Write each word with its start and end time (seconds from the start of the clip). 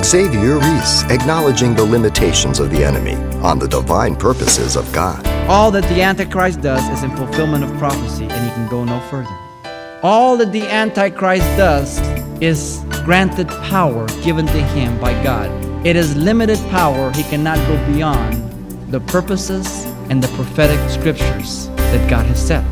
Xavier 0.00 0.58
Ries 0.58 1.02
acknowledging 1.10 1.74
the 1.74 1.84
limitations 1.84 2.60
of 2.60 2.70
the 2.70 2.84
enemy 2.84 3.14
on 3.42 3.58
the 3.58 3.66
divine 3.66 4.14
purposes 4.14 4.76
of 4.76 4.90
God. 4.92 5.26
All 5.48 5.70
that 5.72 5.84
the 5.84 6.02
Antichrist 6.02 6.60
does 6.60 6.86
is 6.90 7.02
in 7.02 7.16
fulfillment 7.16 7.64
of 7.64 7.72
prophecy, 7.78 8.24
and 8.24 8.44
he 8.44 8.50
can 8.50 8.68
go 8.68 8.84
no 8.84 9.00
further. 9.10 9.36
All 10.02 10.36
that 10.36 10.52
the 10.52 10.62
Antichrist 10.62 11.44
does 11.56 12.00
is 12.40 12.84
granted 13.04 13.48
power 13.48 14.06
given 14.22 14.46
to 14.46 14.62
him 14.68 14.98
by 15.00 15.12
God. 15.22 15.50
It 15.86 15.96
is 15.96 16.16
limited 16.16 16.58
power. 16.70 17.10
He 17.12 17.24
cannot 17.24 17.58
go 17.68 17.92
beyond 17.92 18.34
the 18.92 19.00
purposes 19.00 19.84
and 20.10 20.22
the 20.22 20.28
prophetic 20.36 20.78
scriptures 20.90 21.68
that 21.68 22.08
God 22.08 22.26
has 22.26 22.44
set. 22.44 22.64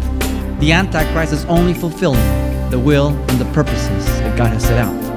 The 0.60 0.72
Antichrist 0.72 1.32
is 1.32 1.44
only 1.46 1.74
fulfilling 1.74 2.20
the 2.70 2.78
will 2.78 3.08
and 3.08 3.40
the 3.40 3.52
purposes 3.52 4.06
that 4.06 4.38
God 4.38 4.52
has 4.52 4.62
set 4.62 4.78
out. 4.78 5.09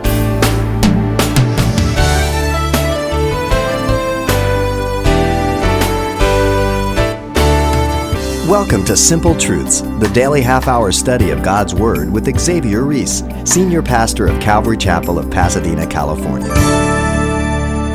Welcome 8.54 8.86
to 8.86 8.96
Simple 8.96 9.36
Truths, 9.36 9.82
the 9.82 10.12
daily 10.14 10.40
half 10.40 10.68
hour 10.68 10.92
study 10.92 11.32
of 11.32 11.42
God's 11.42 11.74
Word 11.74 12.14
with 12.14 12.40
Xavier 12.40 12.84
Ries, 12.84 13.24
Senior 13.46 13.82
Pastor 13.82 14.28
of 14.28 14.40
Calvary 14.40 14.78
Chapel 14.78 15.18
of 15.18 15.32
Pasadena, 15.32 15.88
California. 15.88 16.54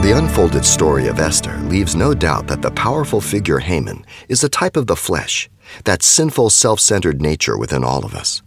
The 0.02 0.18
unfolded 0.18 0.64
story 0.64 1.06
of 1.06 1.20
Esther 1.20 1.56
leaves 1.58 1.94
no 1.94 2.12
doubt 2.12 2.48
that 2.48 2.60
the 2.60 2.72
powerful 2.72 3.20
figure 3.20 3.60
Haman 3.60 4.04
is 4.28 4.42
a 4.42 4.48
type 4.48 4.76
of 4.76 4.88
the 4.88 4.96
flesh, 4.96 5.48
that 5.84 6.02
sinful, 6.02 6.50
self 6.50 6.80
centered 6.80 7.22
nature 7.22 7.56
within 7.56 7.84
all 7.84 8.04
of 8.04 8.16
us. 8.16 8.42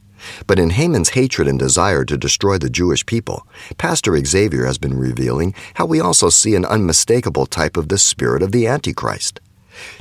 But 0.47 0.59
in 0.59 0.71
Haman's 0.71 1.11
hatred 1.11 1.47
and 1.47 1.57
desire 1.57 2.03
to 2.03 2.17
destroy 2.17 2.57
the 2.57 2.69
Jewish 2.69 3.05
people, 3.05 3.47
Pastor 3.77 4.21
Xavier 4.21 4.65
has 4.65 4.77
been 4.77 4.97
revealing 4.97 5.55
how 5.75 5.85
we 5.85 6.01
also 6.01 6.27
see 6.27 6.55
an 6.55 6.65
unmistakable 6.65 7.45
type 7.45 7.77
of 7.77 7.87
the 7.87 7.97
spirit 7.97 8.43
of 8.43 8.51
the 8.51 8.67
Antichrist. 8.67 9.39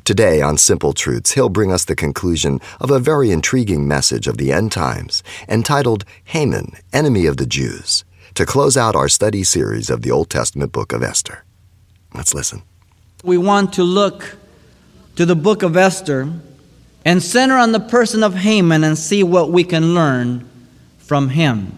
Today 0.05 0.41
on 0.41 0.59
Simple 0.59 0.93
Truths, 0.93 1.33
he'll 1.33 1.49
bring 1.49 1.73
us 1.73 1.85
the 1.85 1.97
conclusion 1.97 2.61
of 2.81 2.91
a 2.91 2.99
very 2.99 3.31
intriguing 3.31 3.87
message 3.87 4.27
of 4.27 4.37
the 4.37 4.53
end 4.53 4.73
times 4.73 5.23
entitled 5.49 6.05
Haman, 6.25 6.73
Enemy 6.93 7.27
of 7.27 7.37
the 7.37 7.47
Jews, 7.47 8.05
to 8.35 8.47
close 8.47 8.77
out 8.77 8.97
our 8.97 9.09
study 9.09 9.45
series 9.45 9.91
of 9.91 10.03
the 10.03 10.11
Old 10.11 10.31
Testament 10.31 10.73
book 10.73 10.93
of 10.93 11.03
Esther. 11.03 11.45
Let's 12.15 12.35
listen. 12.35 12.63
We 13.23 13.39
want 13.39 13.73
to 13.75 13.83
look 13.83 14.37
to 15.17 15.27
the 15.27 15.37
book 15.37 15.63
of 15.63 15.77
Esther 15.77 16.33
and 17.05 17.23
center 17.23 17.57
on 17.57 17.73
the 17.73 17.81
person 17.81 18.23
of 18.23 18.35
Haman 18.35 18.85
and 18.85 18.97
see 18.97 19.23
what 19.23 19.51
we 19.51 19.65
can 19.65 19.95
learn 19.95 20.49
from 20.99 21.31
him. 21.31 21.77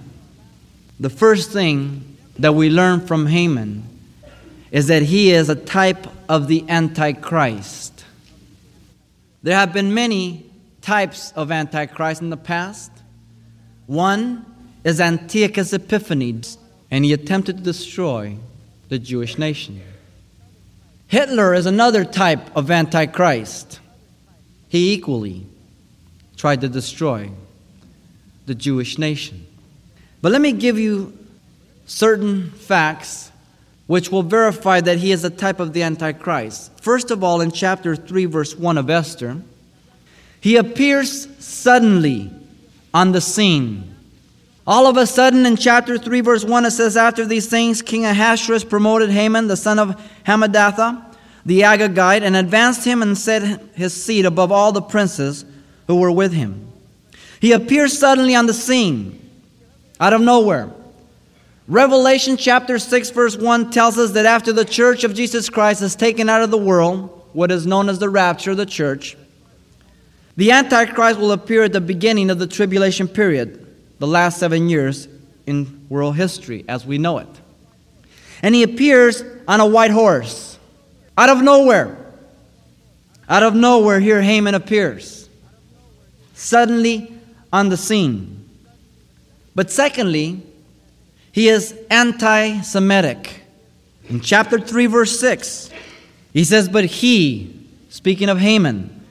The 1.00 1.10
first 1.10 1.50
thing 1.50 2.16
that 2.38 2.54
we 2.54 2.70
learn 2.70 3.06
from 3.06 3.26
Haman 3.26 3.91
is 4.73 4.87
that 4.87 5.03
he 5.03 5.31
is 5.31 5.51
a 5.51 5.55
type 5.55 6.06
of 6.31 6.48
the 6.48 6.65
Antichrist. 6.69 8.05
There 9.42 9.55
have 9.55 9.73
been 9.73 9.92
many 9.92 10.47
types 10.81 11.31
of 11.33 11.53
Antichrist 11.53 12.23
in 12.23 12.31
the 12.31 12.39
past. 12.39 12.91
One 13.87 14.47
is 14.83 14.98
Antiochus 14.98 15.75
Epiphanes, 15.75 16.56
and 16.91 17.05
he 17.05 17.12
attempted 17.12 17.59
to 17.59 17.62
destroy 17.62 18.39
the 18.89 18.98
Jewish 18.98 19.37
nation. 19.37 19.83
Hitler 21.06 21.53
is 21.53 21.67
another 21.67 22.06
type 22.06 22.56
of 22.56 22.70
Antichrist. 22.70 23.78
He 24.70 24.95
equally 24.95 25.47
tried 26.39 26.62
to 26.62 26.69
destroy 26.70 27.31
the 28.47 28.55
Jewish 28.55 28.97
nation. 28.97 29.47
But 30.23 30.33
let 30.33 30.41
me 30.41 30.53
give 30.53 30.78
you 30.78 31.17
certain 31.84 32.50
facts 32.53 33.31
which 33.92 34.10
will 34.10 34.22
verify 34.22 34.80
that 34.80 34.96
he 34.96 35.12
is 35.12 35.22
a 35.22 35.28
type 35.28 35.60
of 35.60 35.74
the 35.74 35.82
Antichrist. 35.82 36.72
First 36.80 37.10
of 37.10 37.22
all, 37.22 37.42
in 37.42 37.50
chapter 37.50 37.94
3, 37.94 38.24
verse 38.24 38.56
1 38.56 38.78
of 38.78 38.88
Esther, 38.88 39.36
he 40.41 40.56
appears 40.56 41.28
suddenly 41.44 42.31
on 42.94 43.12
the 43.12 43.20
scene. 43.20 43.94
All 44.66 44.86
of 44.86 44.97
a 44.97 45.06
sudden, 45.06 45.44
in 45.44 45.56
chapter 45.56 45.98
3, 45.98 46.22
verse 46.22 46.42
1, 46.42 46.64
it 46.64 46.70
says, 46.70 46.97
After 46.97 47.26
these 47.26 47.48
things, 47.48 47.82
King 47.82 48.06
Ahasuerus 48.06 48.64
promoted 48.64 49.10
Haman, 49.10 49.47
the 49.47 49.58
son 49.58 49.78
of 49.78 50.00
Hammedatha, 50.25 51.14
the 51.44 51.60
Agagite, 51.60 52.22
and 52.22 52.34
advanced 52.34 52.86
him 52.86 53.02
and 53.02 53.19
set 53.19 53.42
his 53.75 53.92
seat 53.92 54.25
above 54.25 54.50
all 54.50 54.72
the 54.72 54.81
princes 54.81 55.44
who 55.86 55.97
were 55.97 56.10
with 56.10 56.32
him. 56.32 56.66
He 57.42 57.52
appears 57.52 57.98
suddenly 57.98 58.34
on 58.34 58.47
the 58.47 58.54
scene, 58.54 59.20
out 60.00 60.14
of 60.14 60.22
nowhere. 60.22 60.70
Revelation 61.69 62.37
chapter 62.37 62.78
6, 62.78 63.11
verse 63.11 63.37
1 63.37 63.71
tells 63.71 63.97
us 63.97 64.12
that 64.12 64.27
after 64.27 64.53
the 64.53 64.65
church 64.65 65.05
of 65.05 65.15
Jesus 65.15 65.49
Christ 65.49 65.81
is 65.81 65.95
taken 65.95 66.28
out 66.28 66.43
of 66.43 66.50
the 66.50 66.59
world, 66.59 67.28
what 67.33 67.53
is 67.53 67.67
known 67.67 67.89
as 67.89 67.99
the 67.99 68.09
rapture 68.09 68.50
of 68.50 68.56
the 68.56 68.67
church, 68.67 69.17
the 70.37 70.50
Antichrist 70.50 71.21
will 71.21 71.33
appear 71.33 71.65
at 71.65 71.73
the 71.73 71.81
beginning 71.81 72.31
of 72.31 72.39
the 72.39 72.47
tribulation 72.47 73.06
period, 73.06 73.67
the 73.99 74.06
last 74.06 74.39
seven 74.39 74.69
years 74.69 75.06
in 75.47 75.87
world 75.89 76.17
history 76.17 76.65
as 76.69 76.84
we 76.84 76.99
know 76.99 77.19
it. 77.19 77.28
And 78.43 78.55
he 78.55 78.65
appears 78.65 79.23
on 79.47 79.61
a 79.61 79.67
white 79.67 79.91
horse, 79.91 80.59
out 81.17 81.29
of 81.29 81.43
nowhere. 81.43 81.99
Out 83.29 83.44
of 83.44 83.55
nowhere, 83.55 84.00
here 84.00 84.21
Haman 84.21 84.55
appears, 84.55 85.29
suddenly 86.34 87.15
on 87.53 87.69
the 87.69 87.77
scene. 87.77 88.49
But 89.55 89.71
secondly, 89.71 90.43
he 91.32 91.48
is 91.48 91.75
anti 91.91 92.60
Semitic. 92.60 93.43
In 94.09 94.20
chapter 94.20 94.60
3, 94.60 94.87
verse 94.87 95.19
6, 95.19 95.70
he 96.32 96.44
says, 96.44 96.69
But 96.69 96.84
he, 96.84 97.66
speaking 97.88 98.28
of 98.28 98.38
Haman, 98.38 99.04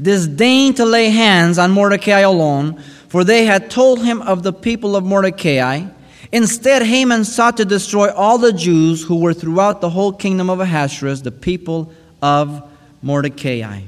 disdained 0.00 0.76
to 0.76 0.84
lay 0.84 1.10
hands 1.10 1.58
on 1.58 1.72
Mordecai 1.72 2.20
alone, 2.20 2.80
for 3.08 3.24
they 3.24 3.44
had 3.44 3.70
told 3.70 4.04
him 4.04 4.22
of 4.22 4.42
the 4.42 4.52
people 4.52 4.94
of 4.94 5.04
Mordecai. 5.04 5.86
Instead, 6.30 6.82
Haman 6.82 7.24
sought 7.24 7.56
to 7.56 7.64
destroy 7.64 8.12
all 8.12 8.38
the 8.38 8.52
Jews 8.52 9.02
who 9.02 9.20
were 9.20 9.34
throughout 9.34 9.80
the 9.80 9.90
whole 9.90 10.12
kingdom 10.12 10.50
of 10.50 10.60
Ahasuerus, 10.60 11.22
the 11.22 11.30
people 11.32 11.92
of 12.22 12.70
Mordecai. 13.02 13.82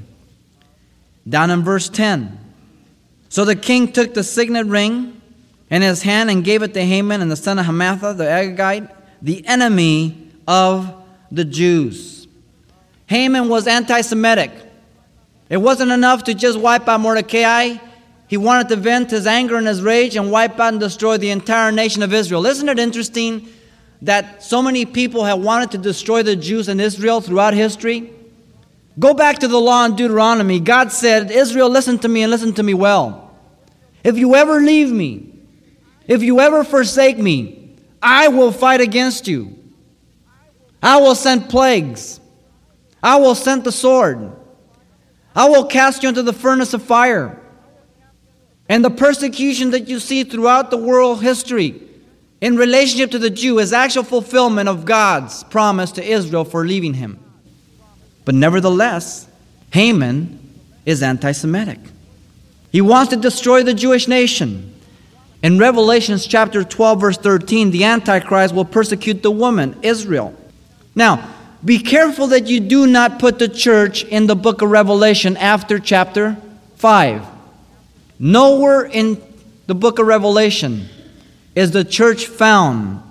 Down 1.27 1.51
in 1.51 1.63
verse 1.63 1.89
10. 1.89 2.37
So 3.29 3.43
the 3.43 3.55
king 3.55 3.91
took 3.91 4.13
the 4.13 4.23
signet 4.23 4.67
ring 4.67 5.16
in 5.69 5.81
his 5.81 6.01
hand 6.01 6.29
and 6.29 6.43
gave 6.43 6.63
it 6.63 6.73
to 6.73 6.81
Haman 6.83 7.21
and 7.21 7.31
the 7.31 7.35
son 7.35 7.59
of 7.59 7.65
Hammedatha, 7.65 8.17
the 8.17 8.23
Agagite, 8.23 8.89
the 9.21 9.45
enemy 9.47 10.31
of 10.47 10.93
the 11.31 11.43
Jews. 11.43 12.27
Haman 13.07 13.49
was 13.49 13.67
anti 13.67 14.01
Semitic. 14.01 14.51
It 15.49 15.57
wasn't 15.57 15.91
enough 15.91 16.25
to 16.25 16.33
just 16.33 16.59
wipe 16.59 16.87
out 16.87 16.99
Mordecai. 16.99 17.77
He 18.27 18.35
wanted 18.35 18.67
to 18.69 18.75
vent 18.75 19.11
his 19.11 19.25
anger 19.25 19.55
and 19.55 19.65
his 19.65 19.81
rage 19.81 20.17
and 20.17 20.29
wipe 20.29 20.59
out 20.59 20.73
and 20.73 20.79
destroy 20.79 21.17
the 21.17 21.29
entire 21.29 21.71
nation 21.71 22.03
of 22.03 22.13
Israel. 22.13 22.45
Isn't 22.45 22.67
it 22.67 22.79
interesting 22.79 23.47
that 24.01 24.43
so 24.43 24.61
many 24.61 24.85
people 24.85 25.23
have 25.23 25.39
wanted 25.39 25.71
to 25.71 25.77
destroy 25.77 26.23
the 26.23 26.35
Jews 26.35 26.67
in 26.67 26.81
Israel 26.81 27.21
throughout 27.21 27.53
history? 27.53 28.11
Go 28.99 29.13
back 29.13 29.39
to 29.39 29.47
the 29.47 29.59
law 29.59 29.85
in 29.85 29.95
Deuteronomy. 29.95 30.59
God 30.59 30.91
said, 30.91 31.31
Israel, 31.31 31.69
listen 31.69 31.99
to 31.99 32.09
me 32.09 32.23
and 32.23 32.31
listen 32.31 32.53
to 32.55 32.63
me 32.63 32.73
well. 32.73 33.33
If 34.03 34.17
you 34.17 34.35
ever 34.35 34.59
leave 34.59 34.91
me, 34.91 35.36
if 36.07 36.23
you 36.23 36.39
ever 36.39 36.63
forsake 36.63 37.17
me, 37.17 37.75
I 38.01 38.29
will 38.29 38.51
fight 38.51 38.81
against 38.81 39.27
you. 39.27 39.57
I 40.81 40.97
will 40.97 41.15
send 41.15 41.49
plagues. 41.49 42.19
I 43.01 43.17
will 43.17 43.35
send 43.35 43.63
the 43.63 43.71
sword. 43.71 44.31
I 45.35 45.49
will 45.49 45.65
cast 45.65 46.03
you 46.03 46.09
into 46.09 46.23
the 46.23 46.33
furnace 46.33 46.73
of 46.73 46.81
fire. 46.81 47.39
And 48.69 48.83
the 48.83 48.89
persecution 48.89 49.71
that 49.71 49.87
you 49.87 49.99
see 49.99 50.23
throughout 50.23 50.71
the 50.71 50.77
world 50.77 51.21
history 51.21 51.81
in 52.41 52.55
relationship 52.55 53.11
to 53.11 53.19
the 53.19 53.29
Jew 53.29 53.59
is 53.59 53.73
actual 53.73 54.03
fulfillment 54.03 54.69
of 54.69 54.85
God's 54.85 55.43
promise 55.45 55.91
to 55.93 56.03
Israel 56.03 56.45
for 56.45 56.65
leaving 56.65 56.93
him. 56.93 57.19
But 58.25 58.35
nevertheless, 58.35 59.27
Haman 59.71 60.39
is 60.85 61.01
anti 61.01 61.31
Semitic. 61.31 61.79
He 62.71 62.81
wants 62.81 63.11
to 63.11 63.15
destroy 63.15 63.63
the 63.63 63.73
Jewish 63.73 64.07
nation. 64.07 64.73
In 65.47 65.57
Revelations 65.57 66.27
chapter 66.27 66.61
12, 66.61 66.99
verse 66.99 67.17
13, 67.17 67.71
the 67.71 67.85
Antichrist 67.85 68.53
will 68.53 68.65
persecute 68.65 69.23
the 69.23 69.31
woman, 69.31 69.77
Israel. 69.81 70.35
Now, 70.93 71.25
be 71.63 71.79
careful 71.79 72.27
that 72.27 72.47
you 72.47 72.59
do 72.59 72.85
not 72.85 73.17
put 73.17 73.39
the 73.39 73.47
church 73.47 74.03
in 74.03 74.27
the 74.27 74.35
book 74.35 74.61
of 74.61 74.69
Revelation 74.69 75.37
after 75.37 75.79
chapter 75.79 76.35
5. 76.75 77.25
Nowhere 78.19 78.83
in 78.87 79.21
the 79.67 79.73
book 79.73 79.99
of 79.99 80.07
Revelation 80.07 80.89
is 81.55 81.71
the 81.71 81.85
church 81.85 82.25
found 82.25 83.01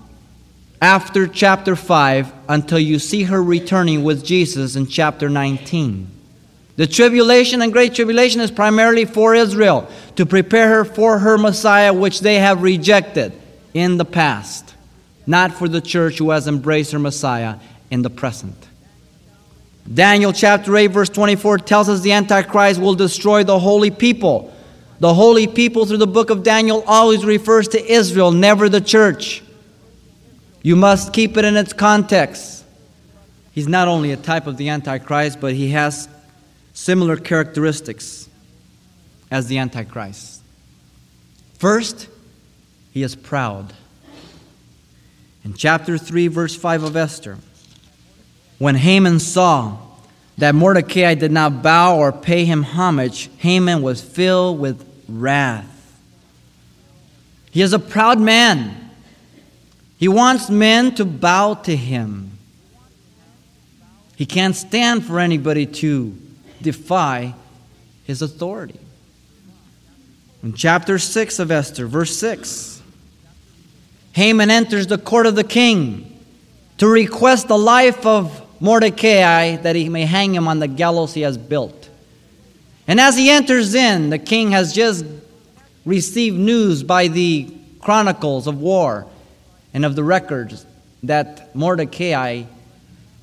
after 0.82 1.26
chapter 1.26 1.74
5 1.74 2.30
until 2.50 2.78
you 2.78 2.98
see 2.98 3.22
her 3.22 3.42
returning 3.42 4.04
with 4.04 4.22
Jesus 4.22 4.76
in 4.76 4.88
chapter 4.88 5.30
19. 5.30 6.15
The 6.76 6.86
tribulation 6.86 7.62
and 7.62 7.72
great 7.72 7.94
tribulation 7.94 8.40
is 8.40 8.50
primarily 8.50 9.06
for 9.06 9.34
Israel 9.34 9.88
to 10.16 10.26
prepare 10.26 10.68
her 10.68 10.84
for 10.84 11.18
her 11.18 11.38
Messiah, 11.38 11.92
which 11.92 12.20
they 12.20 12.36
have 12.36 12.62
rejected 12.62 13.32
in 13.74 13.96
the 13.96 14.04
past. 14.04 14.74
not 15.26 15.52
for 15.52 15.68
the 15.68 15.80
church 15.80 16.18
who 16.18 16.30
has 16.30 16.46
embraced 16.46 16.92
her 16.92 16.98
Messiah 16.98 17.56
in 17.90 18.02
the 18.02 18.10
present. 18.10 18.54
Daniel 19.92 20.32
chapter 20.32 20.76
8, 20.76 20.86
verse 20.88 21.08
24 21.08 21.58
tells 21.58 21.88
us 21.88 22.00
the 22.00 22.12
Antichrist 22.12 22.80
will 22.80 22.94
destroy 22.94 23.44
the 23.44 23.58
holy 23.58 23.90
people. 23.90 24.54
The 25.00 25.12
holy 25.12 25.46
people 25.46 25.84
through 25.84 25.98
the 25.98 26.06
book 26.06 26.30
of 26.30 26.42
Daniel 26.42 26.82
always 26.86 27.24
refers 27.24 27.68
to 27.68 27.84
Israel, 27.84 28.32
never 28.32 28.68
the 28.68 28.80
church. 28.80 29.42
You 30.62 30.74
must 30.74 31.12
keep 31.12 31.36
it 31.36 31.44
in 31.44 31.56
its 31.56 31.72
context. 31.72 32.64
He's 33.52 33.68
not 33.68 33.88
only 33.88 34.12
a 34.12 34.16
type 34.16 34.46
of 34.46 34.56
the 34.56 34.68
Antichrist, 34.68 35.40
but 35.40 35.54
he 35.54 35.70
has 35.70 36.08
similar 36.76 37.16
characteristics 37.16 38.28
as 39.30 39.46
the 39.48 39.56
Antichrist. 39.56 40.42
First, 41.54 42.06
he 42.92 43.02
is 43.02 43.16
proud. 43.16 43.72
In 45.42 45.54
chapter 45.54 45.96
3, 45.96 46.28
verse 46.28 46.54
5 46.54 46.82
of 46.82 46.94
Esther, 46.94 47.38
when 48.58 48.74
Haman 48.74 49.20
saw 49.20 49.78
that 50.36 50.54
Mordecai 50.54 51.14
did 51.14 51.32
not 51.32 51.62
bow 51.62 51.98
or 51.98 52.12
pay 52.12 52.44
him 52.44 52.62
homage, 52.62 53.30
Haman 53.38 53.80
was 53.80 54.02
filled 54.02 54.60
with 54.60 54.86
wrath. 55.08 55.98
He 57.52 57.62
is 57.62 57.72
a 57.72 57.78
proud 57.78 58.20
man. 58.20 58.90
He 59.96 60.08
wants 60.08 60.50
men 60.50 60.94
to 60.96 61.06
bow 61.06 61.54
to 61.54 61.74
him. 61.74 62.32
He 64.16 64.26
can't 64.26 64.54
stand 64.54 65.06
for 65.06 65.18
anybody 65.18 65.64
to 65.64 66.14
defy 66.62 67.34
his 68.04 68.22
authority. 68.22 68.78
In 70.42 70.52
chapter 70.54 70.98
6 70.98 71.38
of 71.38 71.50
Esther, 71.50 71.86
verse 71.86 72.16
6, 72.16 72.82
Haman 74.12 74.50
enters 74.50 74.86
the 74.86 74.98
court 74.98 75.26
of 75.26 75.34
the 75.34 75.44
king 75.44 76.18
to 76.78 76.86
request 76.86 77.48
the 77.48 77.58
life 77.58 78.06
of 78.06 78.42
Mordecai 78.60 79.56
that 79.56 79.76
he 79.76 79.88
may 79.88 80.06
hang 80.06 80.34
him 80.34 80.48
on 80.48 80.58
the 80.58 80.68
gallows 80.68 81.14
he 81.14 81.22
has 81.22 81.36
built. 81.36 81.90
And 82.88 83.00
as 83.00 83.16
he 83.16 83.30
enters 83.30 83.74
in, 83.74 84.10
the 84.10 84.18
king 84.18 84.52
has 84.52 84.72
just 84.72 85.04
received 85.84 86.38
news 86.38 86.82
by 86.82 87.08
the 87.08 87.52
chronicles 87.80 88.46
of 88.46 88.60
war 88.60 89.06
and 89.74 89.84
of 89.84 89.96
the 89.96 90.04
records 90.04 90.64
that 91.02 91.54
Mordecai 91.54 92.44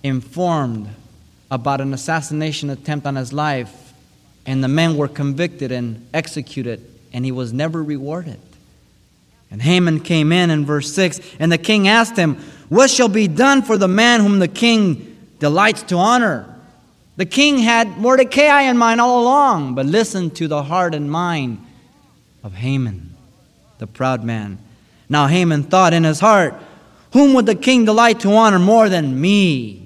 informed 0.03 0.89
about 1.53 1.81
an 1.81 1.93
assassination 1.93 2.69
attempt 2.69 3.05
on 3.05 3.15
his 3.15 3.31
life, 3.31 3.93
and 4.45 4.63
the 4.63 4.67
men 4.67 4.97
were 4.97 5.07
convicted 5.07 5.71
and 5.71 6.07
executed, 6.13 6.83
and 7.13 7.23
he 7.23 7.31
was 7.31 7.53
never 7.53 7.83
rewarded. 7.83 8.39
And 9.51 9.61
Haman 9.61 9.99
came 9.99 10.31
in 10.31 10.49
in 10.49 10.65
verse 10.65 10.91
6, 10.93 11.19
and 11.39 11.51
the 11.51 11.57
king 11.57 11.87
asked 11.87 12.17
him, 12.17 12.35
What 12.69 12.89
shall 12.89 13.07
be 13.07 13.27
done 13.27 13.61
for 13.61 13.77
the 13.77 13.87
man 13.87 14.21
whom 14.21 14.39
the 14.39 14.47
king 14.47 15.13
delights 15.43 15.83
to 15.83 15.97
honor. 15.97 16.47
The 17.17 17.25
king 17.25 17.57
had 17.57 17.97
Mordecai 17.97 18.61
in 18.61 18.77
mind 18.77 19.01
all 19.01 19.21
along, 19.21 19.75
but 19.75 19.85
listen 19.85 20.31
to 20.31 20.47
the 20.47 20.63
heart 20.63 20.95
and 20.95 21.11
mind 21.11 21.63
of 22.43 22.53
Haman, 22.53 23.13
the 23.77 23.85
proud 23.85 24.23
man. 24.23 24.57
Now 25.09 25.27
Haman 25.27 25.63
thought 25.63 25.91
in 25.93 26.05
his 26.05 26.21
heart, 26.21 26.55
Whom 27.11 27.33
would 27.33 27.45
the 27.45 27.55
king 27.55 27.83
delight 27.83 28.21
to 28.21 28.31
honor 28.31 28.57
more 28.57 28.87
than 28.87 29.19
me? 29.19 29.82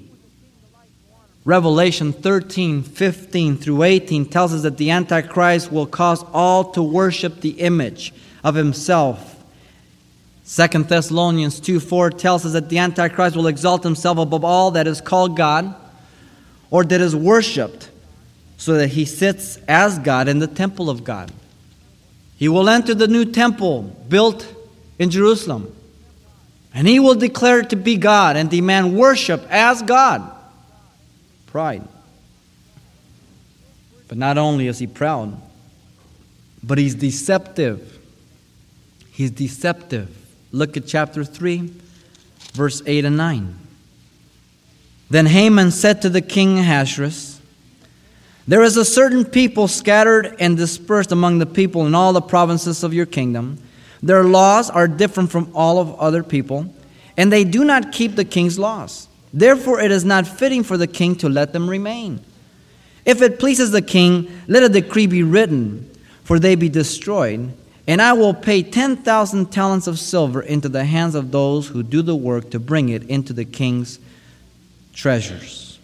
Revelation 1.48 2.12
13, 2.12 2.82
15 2.82 3.56
through 3.56 3.82
18 3.82 4.26
tells 4.26 4.52
us 4.52 4.62
that 4.62 4.76
the 4.76 4.90
Antichrist 4.90 5.72
will 5.72 5.86
cause 5.86 6.22
all 6.32 6.72
to 6.72 6.82
worship 6.82 7.40
the 7.40 7.60
image 7.60 8.12
of 8.44 8.54
himself 8.54 9.38
Second 10.48 10.88
Thessalonians 10.88 11.60
2 11.60 11.78
4 11.78 12.08
tells 12.08 12.46
us 12.46 12.54
that 12.54 12.70
the 12.70 12.78
Antichrist 12.78 13.36
will 13.36 13.48
exalt 13.48 13.82
himself 13.82 14.16
above 14.16 14.44
all 14.44 14.70
that 14.70 14.86
is 14.86 14.98
called 14.98 15.36
God 15.36 15.74
or 16.70 16.84
that 16.84 17.02
is 17.02 17.14
worshiped, 17.14 17.90
so 18.56 18.72
that 18.78 18.88
he 18.88 19.04
sits 19.04 19.58
as 19.68 19.98
God 19.98 20.26
in 20.26 20.38
the 20.38 20.46
temple 20.46 20.88
of 20.88 21.04
God. 21.04 21.30
He 22.38 22.48
will 22.48 22.70
enter 22.70 22.94
the 22.94 23.08
new 23.08 23.26
temple 23.26 23.82
built 24.08 24.50
in 24.98 25.10
Jerusalem, 25.10 25.70
and 26.72 26.88
he 26.88 26.98
will 26.98 27.14
declare 27.14 27.62
to 27.64 27.76
be 27.76 27.98
God 27.98 28.38
and 28.38 28.48
demand 28.48 28.96
worship 28.96 29.46
as 29.50 29.82
God. 29.82 30.32
Pride. 31.48 31.86
But 34.06 34.16
not 34.16 34.38
only 34.38 34.66
is 34.66 34.78
he 34.78 34.86
proud, 34.86 35.40
but 36.62 36.78
he's 36.78 36.94
deceptive. 36.94 37.98
He's 39.12 39.30
deceptive. 39.30 40.14
Look 40.52 40.76
at 40.76 40.86
chapter 40.86 41.24
3, 41.24 41.70
verse 42.52 42.82
8 42.86 43.04
and 43.04 43.16
9. 43.16 43.58
Then 45.10 45.26
Haman 45.26 45.70
said 45.70 46.02
to 46.02 46.08
the 46.08 46.20
king 46.20 46.58
Ahasuerus, 46.58 47.40
There 48.46 48.62
is 48.62 48.76
a 48.76 48.84
certain 48.84 49.24
people 49.24 49.68
scattered 49.68 50.36
and 50.38 50.56
dispersed 50.56 51.12
among 51.12 51.38
the 51.38 51.46
people 51.46 51.86
in 51.86 51.94
all 51.94 52.12
the 52.12 52.20
provinces 52.20 52.82
of 52.82 52.94
your 52.94 53.06
kingdom. 53.06 53.58
Their 54.02 54.24
laws 54.24 54.70
are 54.70 54.86
different 54.86 55.30
from 55.30 55.50
all 55.54 55.80
of 55.80 55.98
other 55.98 56.22
people, 56.22 56.72
and 57.16 57.32
they 57.32 57.44
do 57.44 57.64
not 57.64 57.92
keep 57.92 58.16
the 58.16 58.24
king's 58.24 58.58
laws. 58.58 59.08
Therefore, 59.32 59.80
it 59.80 59.90
is 59.90 60.04
not 60.04 60.26
fitting 60.26 60.62
for 60.62 60.76
the 60.76 60.86
king 60.86 61.16
to 61.16 61.28
let 61.28 61.52
them 61.52 61.68
remain. 61.68 62.20
If 63.04 63.22
it 63.22 63.38
pleases 63.38 63.70
the 63.70 63.82
king, 63.82 64.30
let 64.48 64.62
a 64.62 64.68
decree 64.68 65.06
be 65.06 65.22
written, 65.22 65.90
for 66.24 66.38
they 66.38 66.54
be 66.54 66.68
destroyed 66.68 67.52
and 67.88 68.02
I 68.02 68.12
will 68.12 68.34
pay 68.34 68.62
10,000 68.62 69.50
talents 69.50 69.86
of 69.86 69.98
silver 69.98 70.42
into 70.42 70.68
the 70.68 70.84
hands 70.84 71.14
of 71.14 71.30
those 71.30 71.68
who 71.68 71.82
do 71.82 72.02
the 72.02 72.14
work 72.14 72.50
to 72.50 72.60
bring 72.60 72.90
it 72.90 73.02
into 73.04 73.32
the 73.32 73.46
king's 73.46 73.98
treasures. 74.92 75.78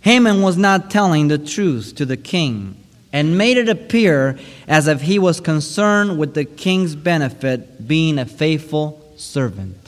Haman 0.00 0.42
was 0.42 0.56
not 0.56 0.90
telling 0.90 1.28
the 1.28 1.38
truth 1.38 1.94
to 1.94 2.04
the 2.04 2.16
king 2.16 2.74
and 3.12 3.38
made 3.38 3.56
it 3.56 3.68
appear 3.68 4.36
as 4.66 4.88
if 4.88 5.02
he 5.02 5.20
was 5.20 5.40
concerned 5.40 6.18
with 6.18 6.34
the 6.34 6.44
king's 6.44 6.96
benefit, 6.96 7.86
being 7.86 8.18
a 8.18 8.26
faithful 8.26 9.14
servant. 9.16 9.87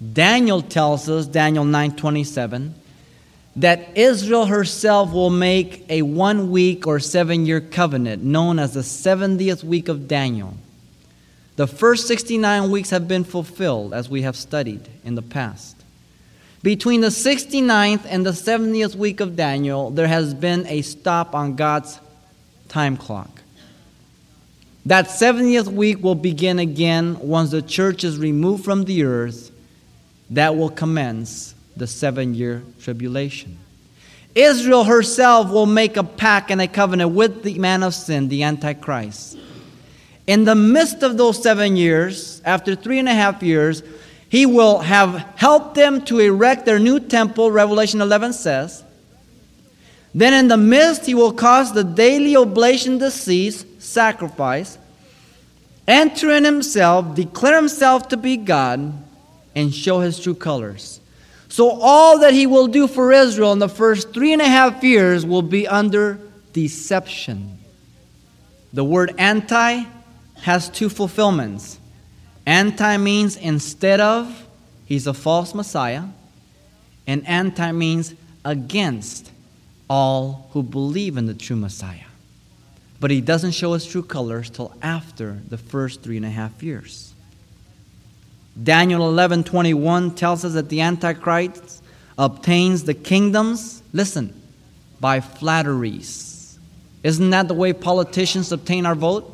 Daniel 0.00 0.62
tells 0.62 1.08
us, 1.08 1.26
Daniel 1.26 1.64
9:27, 1.64 2.74
that 3.56 3.88
Israel 3.94 4.46
herself 4.46 5.12
will 5.12 5.30
make 5.30 5.84
a 5.90 6.02
one 6.02 6.50
week 6.50 6.86
or 6.86 6.98
seven 6.98 7.44
year 7.44 7.60
covenant 7.60 8.22
known 8.22 8.58
as 8.58 8.74
the 8.74 8.80
70th 8.80 9.62
week 9.62 9.88
of 9.88 10.08
Daniel. 10.08 10.54
The 11.56 11.66
first 11.66 12.06
69 12.06 12.70
weeks 12.70 12.88
have 12.90 13.06
been 13.06 13.24
fulfilled 13.24 13.92
as 13.92 14.08
we 14.08 14.22
have 14.22 14.36
studied 14.36 14.88
in 15.04 15.14
the 15.14 15.22
past. 15.22 15.76
Between 16.62 17.02
the 17.02 17.08
69th 17.08 18.06
and 18.08 18.24
the 18.24 18.30
70th 18.30 18.94
week 18.94 19.20
of 19.20 19.36
Daniel, 19.36 19.90
there 19.90 20.06
has 20.06 20.32
been 20.32 20.66
a 20.66 20.80
stop 20.80 21.34
on 21.34 21.56
God's 21.56 21.98
time 22.68 22.96
clock. 22.96 23.42
That 24.86 25.08
70th 25.08 25.68
week 25.68 26.02
will 26.02 26.14
begin 26.14 26.58
again 26.58 27.18
once 27.20 27.50
the 27.50 27.60
church 27.60 28.04
is 28.04 28.16
removed 28.16 28.64
from 28.64 28.84
the 28.84 29.04
earth. 29.04 29.50
That 30.30 30.56
will 30.56 30.70
commence 30.70 31.54
the 31.76 31.86
seven 31.86 32.34
year 32.34 32.62
tribulation. 32.80 33.58
Israel 34.34 34.84
herself 34.84 35.50
will 35.50 35.66
make 35.66 35.96
a 35.96 36.04
pact 36.04 36.50
and 36.50 36.60
a 36.60 36.68
covenant 36.68 37.10
with 37.12 37.42
the 37.42 37.58
man 37.58 37.82
of 37.82 37.94
sin, 37.94 38.28
the 38.28 38.44
Antichrist. 38.44 39.36
In 40.26 40.44
the 40.44 40.54
midst 40.54 41.02
of 41.02 41.16
those 41.16 41.42
seven 41.42 41.76
years, 41.76 42.40
after 42.44 42.76
three 42.76 43.00
and 43.00 43.08
a 43.08 43.14
half 43.14 43.42
years, 43.42 43.82
he 44.28 44.46
will 44.46 44.78
have 44.78 45.16
helped 45.34 45.74
them 45.74 46.04
to 46.04 46.20
erect 46.20 46.64
their 46.64 46.78
new 46.78 47.00
temple, 47.00 47.50
Revelation 47.50 48.00
11 48.00 48.34
says. 48.34 48.84
Then 50.14 50.32
in 50.32 50.46
the 50.46 50.56
midst, 50.56 51.06
he 51.06 51.14
will 51.14 51.32
cause 51.32 51.72
the 51.72 51.82
daily 51.82 52.36
oblation 52.36 53.00
to 53.00 53.10
cease, 53.10 53.64
sacrifice, 53.80 54.78
enter 55.88 56.30
in 56.30 56.44
himself, 56.44 57.16
declare 57.16 57.56
himself 57.56 58.08
to 58.08 58.16
be 58.16 58.36
God, 58.36 58.92
and 59.54 59.74
show 59.74 60.00
his 60.00 60.20
true 60.20 60.34
colors. 60.34 61.00
So, 61.48 61.70
all 61.70 62.20
that 62.20 62.32
he 62.32 62.46
will 62.46 62.68
do 62.68 62.86
for 62.86 63.12
Israel 63.12 63.52
in 63.52 63.58
the 63.58 63.68
first 63.68 64.12
three 64.12 64.32
and 64.32 64.40
a 64.40 64.48
half 64.48 64.84
years 64.84 65.26
will 65.26 65.42
be 65.42 65.66
under 65.66 66.20
deception. 66.52 67.58
The 68.72 68.84
word 68.84 69.14
anti 69.18 69.84
has 70.42 70.68
two 70.68 70.88
fulfillments. 70.88 71.78
Anti 72.46 72.96
means 72.98 73.36
instead 73.36 74.00
of, 74.00 74.46
he's 74.86 75.06
a 75.06 75.14
false 75.14 75.54
Messiah, 75.54 76.04
and 77.06 77.26
anti 77.26 77.72
means 77.72 78.14
against 78.44 79.30
all 79.88 80.48
who 80.52 80.62
believe 80.62 81.16
in 81.16 81.26
the 81.26 81.34
true 81.34 81.56
Messiah. 81.56 82.06
But 83.00 83.10
he 83.10 83.20
doesn't 83.20 83.52
show 83.52 83.72
his 83.72 83.86
true 83.86 84.02
colors 84.02 84.50
till 84.50 84.72
after 84.82 85.40
the 85.48 85.58
first 85.58 86.02
three 86.02 86.16
and 86.16 86.26
a 86.26 86.30
half 86.30 86.62
years. 86.62 87.09
Daniel 88.62 89.02
11:21 89.02 90.14
tells 90.14 90.44
us 90.44 90.54
that 90.54 90.68
the 90.68 90.80
antichrist 90.80 91.82
obtains 92.18 92.84
the 92.84 92.94
kingdoms, 92.94 93.82
listen, 93.92 94.34
by 95.00 95.20
flatteries. 95.20 96.58
Isn't 97.02 97.30
that 97.30 97.48
the 97.48 97.54
way 97.54 97.72
politicians 97.72 98.52
obtain 98.52 98.84
our 98.84 98.94
vote? 98.94 99.32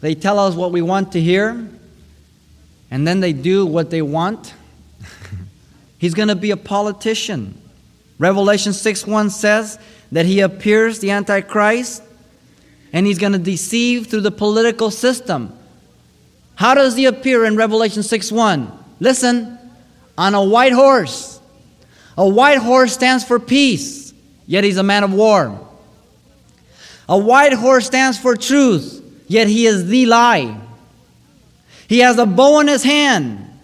They 0.00 0.14
tell 0.14 0.38
us 0.38 0.54
what 0.54 0.72
we 0.72 0.80
want 0.80 1.12
to 1.12 1.20
hear, 1.20 1.68
and 2.90 3.06
then 3.06 3.20
they 3.20 3.32
do 3.32 3.66
what 3.66 3.90
they 3.90 4.00
want, 4.00 4.54
he's 5.98 6.14
going 6.14 6.28
to 6.28 6.36
be 6.36 6.50
a 6.50 6.56
politician. 6.56 7.60
Revelation 8.18 8.72
6 8.72 9.06
1 9.06 9.30
says 9.30 9.78
that 10.12 10.24
he 10.24 10.40
appears, 10.40 11.00
the 11.00 11.10
Antichrist, 11.10 12.02
and 12.92 13.06
he's 13.06 13.18
going 13.18 13.32
to 13.32 13.38
deceive 13.38 14.06
through 14.06 14.22
the 14.22 14.30
political 14.30 14.90
system. 14.90 15.57
How 16.58 16.74
does 16.74 16.96
he 16.96 17.04
appear 17.04 17.44
in 17.44 17.54
Revelation 17.54 18.02
6 18.02 18.32
1? 18.32 18.84
Listen, 18.98 19.56
on 20.18 20.34
a 20.34 20.42
white 20.42 20.72
horse. 20.72 21.38
A 22.16 22.28
white 22.28 22.58
horse 22.58 22.92
stands 22.92 23.22
for 23.22 23.38
peace, 23.38 24.12
yet 24.44 24.64
he's 24.64 24.76
a 24.76 24.82
man 24.82 25.04
of 25.04 25.12
war. 25.12 25.68
A 27.08 27.16
white 27.16 27.52
horse 27.52 27.86
stands 27.86 28.18
for 28.18 28.34
truth, 28.34 29.00
yet 29.28 29.46
he 29.46 29.66
is 29.66 29.86
the 29.86 30.06
lie. 30.06 30.60
He 31.86 32.00
has 32.00 32.18
a 32.18 32.26
bow 32.26 32.58
in 32.58 32.66
his 32.66 32.82
hand, 32.82 33.56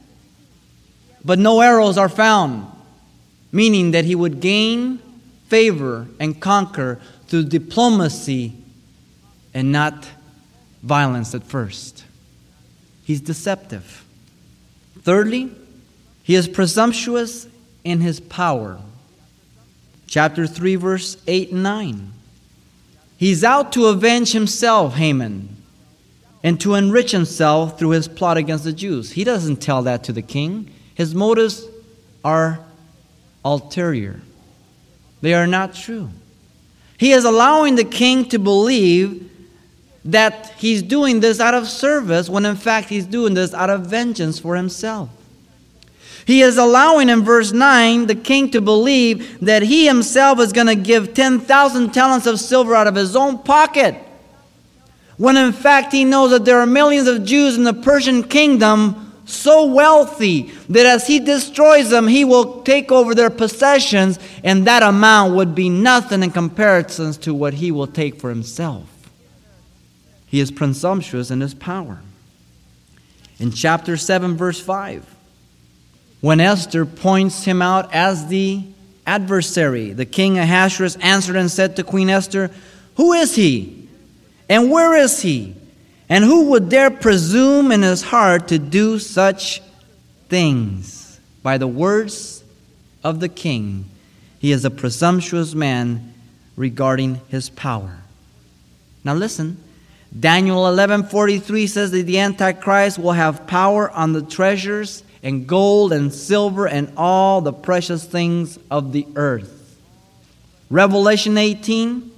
but 1.25 1.41
no 1.41 1.63
arrows 1.63 1.99
are 1.99 2.09
found, 2.09 2.65
meaning 3.51 3.91
that 3.91 4.05
he 4.05 4.15
would 4.15 4.39
gain 4.39 5.01
favor 5.49 6.07
and 6.21 6.41
conquer 6.41 7.01
through 7.27 7.47
diplomacy 7.47 8.53
and 9.53 9.73
not 9.73 10.07
violence 10.85 11.35
at 11.35 11.43
first. 11.43 12.05
He's 13.05 13.21
deceptive. 13.21 14.05
Thirdly, 15.03 15.51
he 16.23 16.35
is 16.35 16.49
presumptuous 16.49 17.47
in 17.85 18.01
his 18.01 18.19
power. 18.19 18.81
Chapter 20.07 20.47
3, 20.47 20.77
verse 20.77 21.17
8 21.27 21.53
and 21.53 21.63
9. 21.63 22.13
He's 23.17 23.45
out 23.45 23.73
to 23.73 23.87
avenge 23.87 24.33
himself, 24.33 24.95
Haman, 24.95 25.55
and 26.43 26.61
to 26.61 26.75
enrich 26.75 27.11
himself 27.11 27.79
through 27.79 27.91
his 27.91 28.09
plot 28.09 28.37
against 28.37 28.65
the 28.65 28.73
Jews. 28.73 29.13
He 29.13 29.25
doesn't 29.25 29.57
tell 29.57 29.83
that 29.83 30.05
to 30.05 30.13
the 30.13 30.23
king. 30.23 30.71
His 30.95 31.15
motives 31.15 31.67
are 32.25 32.61
ulterior, 33.45 34.21
they 35.21 35.35
are 35.35 35.47
not 35.47 35.75
true. 35.75 36.11
He 36.97 37.13
is 37.13 37.25
allowing 37.25 37.75
the 37.75 37.85
king 37.85 38.29
to 38.31 38.39
believe 38.39 39.31
that 40.05 40.53
he's 40.59 40.83
doing 40.83 41.21
this 41.21 41.41
out 41.41 41.55
of 41.55 41.67
service 41.67 42.29
when 42.29 42.45
in 42.45 42.57
fact 42.57 42.89
he's 42.89 43.07
doing 43.07 43.35
this 43.35 43.55
out 43.55 43.71
of 43.71 43.87
vengeance 43.87 44.39
for 44.39 44.57
himself. 44.57 45.11
He 46.27 46.41
is 46.41 46.57
allowing 46.57 47.09
in 47.09 47.23
verse 47.23 47.53
9 47.53 48.07
the 48.07 48.15
king 48.15 48.51
to 48.51 48.61
believe 48.61 49.41
that 49.41 49.63
he 49.63 49.87
himself 49.87 50.39
is 50.41 50.53
going 50.53 50.67
to 50.67 50.75
give 50.75 51.15
10,000 51.15 51.93
talents 51.93 52.27
of 52.27 52.41
silver 52.41 52.75
out 52.75 52.87
of 52.87 52.95
his 52.95 53.15
own 53.15 53.39
pocket. 53.39 53.95
When 55.17 55.37
in 55.37 55.53
fact 55.53 55.93
he 55.93 56.05
knows 56.05 56.31
that 56.31 56.45
there 56.45 56.61
are 56.61 56.67
millions 56.67 57.09
of 57.09 57.25
Jews 57.25 57.57
in 57.57 57.65
the 57.65 57.75
Persian 57.75 58.25
kingdom 58.25 59.01
so 59.27 59.67
wealthy 59.67 60.53
that 60.69 60.87
as 60.87 61.07
he 61.07 61.19
destroys 61.19 61.91
them, 61.91 62.09
he 62.09 62.25
will 62.25 62.63
take 62.63 62.93
over 62.93 63.15
their 63.15 63.31
possessions, 63.31 64.19
and 64.43 64.67
that 64.67 64.83
amount 64.83 65.35
would 65.35 65.55
be 65.55 65.71
nothing 65.71 66.23
in 66.23 66.31
comparison 66.31 67.13
to 67.13 67.33
what 67.33 67.55
he 67.55 67.71
will 67.71 67.87
take 67.87 68.21
for 68.21 68.29
himself. 68.29 68.94
He 70.35 70.41
is 70.41 70.50
presumptuous 70.50 71.31
in 71.31 71.41
his 71.41 71.55
power. 71.55 72.00
In 73.38 73.53
chapter 73.53 73.97
7, 73.97 74.37
verse 74.37 74.61
5, 74.61 75.07
when 76.21 76.41
Esther 76.41 76.85
points 76.85 77.45
him 77.45 77.62
out 77.62 77.95
as 77.95 78.26
the 78.26 78.64
adversary. 79.07 79.93
The 79.93 80.05
king 80.05 80.37
Ahasuerus 80.37 80.97
answered 80.97 81.37
and 81.37 81.49
said 81.49 81.76
to 81.76 81.85
Queen 81.85 82.11
Esther, 82.11 82.50
Who 82.97 83.12
is 83.12 83.37
he? 83.37 83.88
And 84.49 84.73
where 84.73 84.97
is 84.97 85.23
he? 85.23 85.55
And 86.09 86.25
who 86.25 86.50
would 86.50 86.69
dare 86.69 86.91
presume 86.91 87.71
in 87.71 87.83
his 87.83 88.03
heart 88.03 88.49
to 88.49 88.59
do 88.59 88.99
such 88.99 89.62
things? 90.29 91.21
By 91.45 91.59
the 91.59 91.69
words 91.69 92.43
of 93.05 93.21
the 93.21 93.29
king, 93.29 93.85
he 94.41 94.50
is 94.50 94.64
a 94.64 94.71
presumptuous 94.71 95.55
man 95.55 96.12
regarding 96.57 97.21
his 97.29 97.50
power. 97.50 97.99
Now 99.05 99.14
listen, 99.14 99.62
Daniel 100.18 100.64
11:43 100.66 101.66
says 101.66 101.90
that 101.90 102.06
the 102.06 102.18
antichrist 102.18 102.99
will 102.99 103.12
have 103.12 103.47
power 103.47 103.90
on 103.90 104.12
the 104.12 104.23
treasures 104.23 105.02
and 105.23 105.47
gold 105.47 105.92
and 105.92 106.12
silver 106.12 106.68
and 106.68 106.92
all 106.97 107.40
the 107.40 107.52
precious 107.52 108.04
things 108.04 108.59
of 108.71 108.92
the 108.92 109.06
earth. 109.16 109.76
Revelation 110.71 111.37
18 111.37 112.12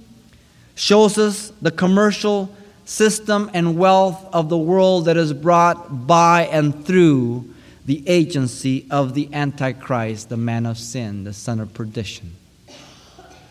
shows 0.75 1.17
us 1.17 1.51
the 1.61 1.71
commercial 1.71 2.49
system 2.85 3.49
and 3.53 3.77
wealth 3.77 4.23
of 4.31 4.49
the 4.49 4.57
world 4.57 5.05
that 5.05 5.17
is 5.17 5.33
brought 5.33 6.05
by 6.05 6.45
and 6.45 6.85
through 6.85 7.49
the 7.85 8.07
agency 8.07 8.85
of 8.91 9.13
the 9.13 9.29
Antichrist, 9.33 10.29
the 10.29 10.37
man 10.37 10.65
of 10.65 10.77
sin, 10.77 11.23
the 11.23 11.33
son 11.33 11.59
of 11.59 11.73
perdition. 11.73 12.35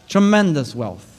Tremendous 0.09 0.75
wealth. 0.75 1.16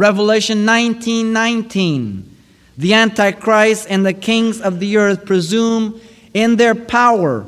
Revelation 0.00 0.64
19 0.64 1.30
19. 1.30 2.36
The 2.78 2.94
Antichrist 2.94 3.86
and 3.90 4.06
the 4.06 4.14
kings 4.14 4.58
of 4.58 4.80
the 4.80 4.96
earth 4.96 5.26
presume 5.26 6.00
in 6.32 6.56
their 6.56 6.74
power 6.74 7.44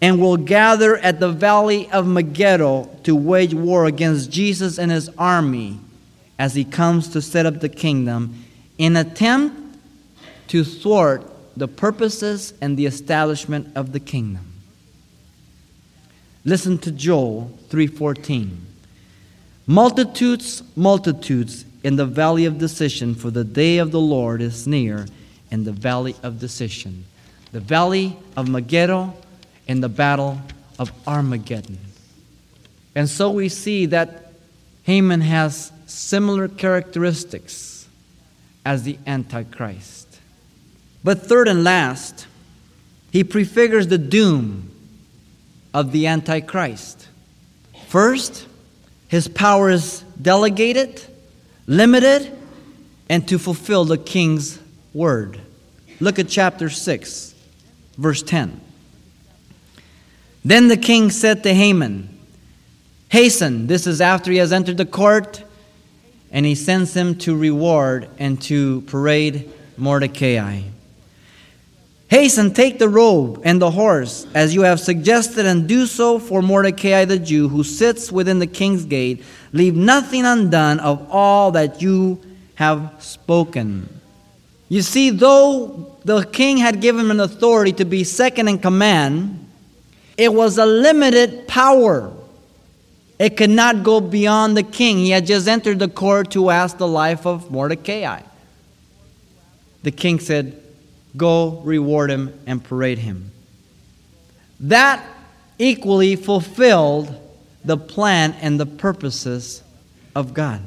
and 0.00 0.20
will 0.20 0.36
gather 0.36 0.98
at 0.98 1.18
the 1.18 1.32
valley 1.32 1.90
of 1.90 2.06
Megiddo 2.06 2.88
to 3.02 3.16
wage 3.16 3.54
war 3.54 3.86
against 3.86 4.30
Jesus 4.30 4.78
and 4.78 4.92
his 4.92 5.10
army 5.18 5.80
as 6.38 6.54
he 6.54 6.64
comes 6.64 7.08
to 7.08 7.20
set 7.20 7.44
up 7.44 7.58
the 7.58 7.68
kingdom 7.68 8.44
in 8.78 8.94
attempt 8.94 9.76
to 10.46 10.62
thwart 10.62 11.28
the 11.56 11.66
purposes 11.66 12.54
and 12.60 12.76
the 12.76 12.86
establishment 12.86 13.66
of 13.74 13.90
the 13.90 13.98
kingdom. 13.98 14.46
Listen 16.44 16.78
to 16.78 16.92
Joel 16.92 17.50
3:14. 17.68 18.58
Multitudes, 19.66 20.62
multitudes 20.76 21.64
in 21.86 21.94
the 21.94 22.04
valley 22.04 22.46
of 22.46 22.58
decision, 22.58 23.14
for 23.14 23.30
the 23.30 23.44
day 23.44 23.78
of 23.78 23.92
the 23.92 24.00
Lord 24.00 24.42
is 24.42 24.66
near 24.66 25.06
in 25.52 25.62
the 25.62 25.70
valley 25.70 26.16
of 26.24 26.40
decision 26.40 27.04
the 27.52 27.60
valley 27.60 28.16
of 28.36 28.48
Megiddo 28.48 29.14
and 29.68 29.80
the 29.80 29.88
battle 29.88 30.40
of 30.80 30.90
Armageddon. 31.06 31.78
And 32.96 33.08
so 33.08 33.30
we 33.30 33.48
see 33.48 33.86
that 33.86 34.32
Haman 34.82 35.20
has 35.20 35.70
similar 35.86 36.48
characteristics 36.48 37.88
as 38.64 38.82
the 38.82 38.98
Antichrist. 39.06 40.20
But 41.04 41.22
third 41.22 41.46
and 41.46 41.62
last, 41.62 42.26
he 43.12 43.22
prefigures 43.22 43.86
the 43.86 43.96
doom 43.96 44.70
of 45.72 45.92
the 45.92 46.08
Antichrist. 46.08 47.06
First, 47.86 48.44
his 49.06 49.28
power 49.28 49.70
is 49.70 50.00
delegated, 50.20 51.00
limited, 51.66 52.36
and 53.08 53.26
to 53.28 53.38
fulfill 53.38 53.84
the 53.84 53.98
king's 53.98 54.58
word. 54.92 55.40
Look 56.00 56.18
at 56.18 56.28
chapter 56.28 56.68
6. 56.68 57.34
Verse 57.96 58.22
10. 58.22 58.60
Then 60.44 60.68
the 60.68 60.76
king 60.76 61.10
said 61.10 61.42
to 61.42 61.54
Haman, 61.54 62.08
Hasten, 63.08 63.66
this 63.66 63.86
is 63.86 64.00
after 64.00 64.30
he 64.30 64.38
has 64.38 64.52
entered 64.52 64.76
the 64.76 64.86
court, 64.86 65.42
and 66.30 66.44
he 66.44 66.54
sends 66.54 66.94
him 66.94 67.16
to 67.18 67.36
reward 67.36 68.08
and 68.18 68.40
to 68.42 68.82
parade 68.82 69.50
Mordecai. 69.76 70.62
Hasten, 72.08 72.54
take 72.54 72.78
the 72.78 72.88
robe 72.88 73.40
and 73.44 73.60
the 73.60 73.70
horse, 73.70 74.26
as 74.32 74.54
you 74.54 74.62
have 74.62 74.78
suggested, 74.78 75.44
and 75.44 75.68
do 75.68 75.86
so 75.86 76.20
for 76.20 76.40
Mordecai 76.40 77.04
the 77.04 77.18
Jew, 77.18 77.48
who 77.48 77.64
sits 77.64 78.12
within 78.12 78.38
the 78.38 78.46
king's 78.46 78.84
gate. 78.84 79.24
Leave 79.52 79.74
nothing 79.74 80.24
undone 80.24 80.78
of 80.78 81.04
all 81.10 81.50
that 81.52 81.82
you 81.82 82.20
have 82.54 82.94
spoken. 83.00 83.88
You 84.68 84.82
see, 84.82 85.10
though 85.10 85.96
the 86.04 86.22
king 86.24 86.58
had 86.58 86.80
given 86.80 87.06
him 87.06 87.10
an 87.10 87.20
authority 87.20 87.72
to 87.72 87.84
be 87.84 88.04
second 88.04 88.48
in 88.48 88.58
command, 88.58 89.44
it 90.16 90.32
was 90.32 90.58
a 90.58 90.66
limited 90.66 91.48
power. 91.48 92.12
It 93.18 93.36
could 93.36 93.50
not 93.50 93.82
go 93.82 94.00
beyond 94.00 94.56
the 94.56 94.62
king. 94.62 94.98
He 94.98 95.10
had 95.10 95.26
just 95.26 95.48
entered 95.48 95.80
the 95.80 95.88
court 95.88 96.30
to 96.32 96.50
ask 96.50 96.78
the 96.78 96.86
life 96.86 97.26
of 97.26 97.50
Mordecai. 97.50 98.20
The 99.82 99.90
king 99.90 100.20
said, 100.20 100.62
Go 101.16 101.60
reward 101.64 102.10
him 102.10 102.38
and 102.46 102.62
parade 102.62 102.98
him. 102.98 103.30
That 104.60 105.04
equally 105.58 106.16
fulfilled 106.16 107.14
the 107.64 107.76
plan 107.76 108.34
and 108.40 108.60
the 108.60 108.66
purposes 108.66 109.62
of 110.14 110.34
God. 110.34 110.62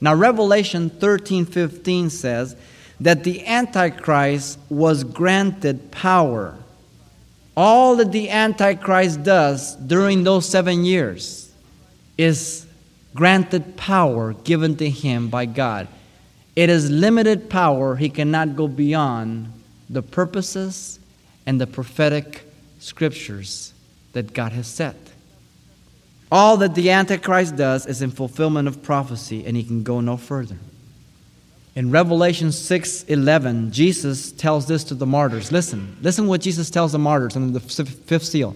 Now, 0.00 0.14
Revelation 0.14 0.90
13 0.90 1.46
15 1.46 2.10
says 2.10 2.56
that 3.00 3.24
the 3.24 3.46
Antichrist 3.46 4.58
was 4.68 5.02
granted 5.04 5.90
power. 5.90 6.56
All 7.56 7.96
that 7.96 8.12
the 8.12 8.30
Antichrist 8.30 9.22
does 9.22 9.76
during 9.76 10.24
those 10.24 10.48
seven 10.48 10.84
years 10.84 11.52
is 12.18 12.66
granted 13.14 13.76
power 13.76 14.32
given 14.32 14.76
to 14.76 14.90
him 14.90 15.28
by 15.28 15.46
God. 15.46 15.88
It 16.56 16.70
is 16.70 16.90
limited 16.90 17.50
power, 17.50 17.96
he 17.96 18.08
cannot 18.08 18.56
go 18.56 18.68
beyond 18.68 19.52
the 19.90 20.02
purposes 20.02 20.98
and 21.46 21.60
the 21.60 21.66
prophetic 21.66 22.48
scriptures 22.78 23.74
that 24.12 24.32
God 24.32 24.52
has 24.52 24.66
set. 24.66 24.96
All 26.30 26.56
that 26.58 26.74
the 26.74 26.90
Antichrist 26.90 27.56
does 27.56 27.86
is 27.86 28.02
in 28.02 28.10
fulfillment 28.10 28.68
of 28.68 28.82
prophecy, 28.82 29.44
and 29.46 29.56
he 29.56 29.62
can 29.62 29.82
go 29.82 30.00
no 30.00 30.16
further. 30.16 30.56
In 31.76 31.90
Revelation 31.90 32.52
6:11, 32.52 33.72
Jesus 33.72 34.30
tells 34.30 34.66
this 34.66 34.84
to 34.84 34.94
the 34.94 35.06
martyrs. 35.06 35.50
Listen, 35.50 35.96
listen 36.02 36.26
what 36.28 36.40
Jesus 36.40 36.70
tells 36.70 36.92
the 36.92 36.98
martyrs 36.98 37.36
under 37.36 37.58
the 37.58 37.60
fifth 37.60 38.26
seal. 38.26 38.54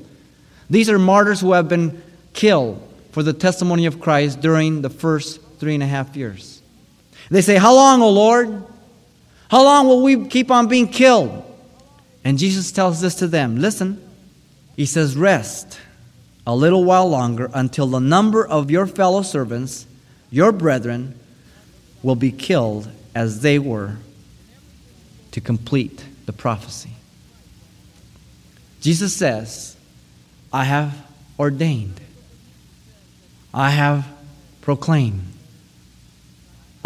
These 0.71 0.89
are 0.89 0.99
martyrs 0.99 1.41
who 1.41 1.53
have 1.53 1.69
been 1.69 2.01
killed 2.33 2.81
for 3.11 3.23
the 3.23 3.33
testimony 3.33 3.87
of 3.87 4.01
Christ 4.01 4.41
during 4.41 4.83
the 4.83 4.91
first 4.91 5.41
three 5.59 5.75
and 5.75 5.83
a 5.83 5.87
half 5.87 6.17
years. 6.17 6.58
They 7.31 7.43
say, 7.43 7.57
How 7.57 7.75
long, 7.75 8.03
O 8.03 8.11
Lord? 8.11 8.65
How 9.51 9.65
long 9.65 9.87
will 9.87 10.03
we 10.03 10.27
keep 10.27 10.51
on 10.51 10.69
being 10.69 10.89
killed? 10.89 11.45
And 12.25 12.39
Jesus 12.39 12.73
tells 12.73 13.01
this 13.01 13.17
to 13.17 13.27
them. 13.27 13.59
Listen, 13.59 14.03
he 14.77 14.87
says, 14.87 15.17
Rest 15.17 15.79
a 16.47 16.55
little 16.55 16.85
while 16.85 17.09
longer 17.09 17.51
until 17.53 17.87
the 17.87 18.01
number 18.01 18.47
of 18.47 18.71
your 18.71 18.87
fellow 18.87 19.23
servants, 19.23 19.87
your 20.31 20.53
brethren, 20.53 21.19
will 22.03 22.15
be 22.15 22.33
killed 22.33 22.89
as 23.15 23.41
they 23.41 23.59
were 23.59 23.97
to 25.33 25.41
complete 25.41 26.05
the 26.27 26.33
prophecy. 26.33 26.91
Jesus 28.81 29.15
says, 29.15 29.77
I 30.53 30.65
have 30.65 30.95
ordained, 31.39 32.01
I 33.53 33.71
have 33.71 34.07
proclaimed 34.63 35.25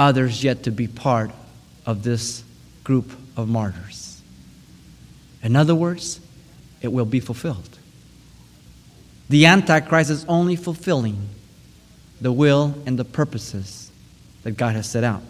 others 0.02 0.42
yet 0.42 0.64
to 0.64 0.70
be 0.70 0.86
part 0.86 1.30
of 1.86 2.02
this 2.02 2.44
group 2.84 3.10
of 3.36 3.48
martyrs. 3.48 4.20
In 5.42 5.56
other 5.56 5.74
words, 5.74 6.20
it 6.80 6.92
will 6.92 7.04
be 7.04 7.20
fulfilled. 7.20 7.78
The 9.28 9.46
Antichrist 9.46 10.10
is 10.10 10.24
only 10.26 10.56
fulfilling 10.56 11.28
the 12.20 12.32
will 12.32 12.74
and 12.86 12.98
the 12.98 13.04
purposes 13.04 13.90
that 14.42 14.52
God 14.52 14.74
has 14.74 14.88
set 14.88 15.04
out. 15.04 15.22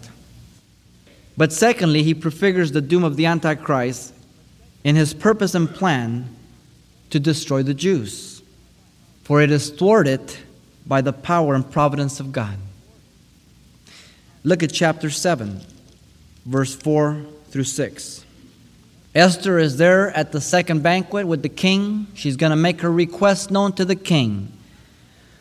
But 1.37 1.53
secondly, 1.53 2.03
he 2.03 2.15
prefigures 2.15 2.73
the 2.73 2.81
doom 2.81 3.05
of 3.05 3.17
the 3.17 3.27
Antichrist 3.27 4.13
in 4.85 4.97
his 4.97 5.15
purpose 5.15 5.55
and 5.55 5.73
plan 5.73 6.35
to 7.11 7.21
destroy 7.21 7.63
the 7.63 7.75
Jews, 7.75 8.43
for 9.23 9.41
it 9.41 9.51
is 9.51 9.71
thwarted 9.71 10.37
by 10.87 11.01
the 11.01 11.13
power 11.13 11.55
and 11.55 11.71
providence 11.71 12.21
of 12.21 12.33
God. 12.33 12.59
Look 14.45 14.65
at 14.65 14.73
chapter 14.73 15.09
7, 15.09 15.61
verse 16.47 16.75
4 16.75 17.23
through 17.51 17.65
6. 17.65 18.25
Esther 19.15 19.59
is 19.59 19.77
there 19.77 20.11
at 20.17 20.33
the 20.33 20.41
second 20.41 20.83
banquet 20.83 21.29
with 21.29 21.43
the 21.43 21.49
king. 21.49 22.09
She's 22.15 22.37
going 22.37 22.51
to 22.51 22.57
make 22.57 22.81
her 22.81 22.91
request 22.91 23.53
known 23.53 23.73
to 23.75 23.85
the 23.85 23.95
king. 23.95 24.51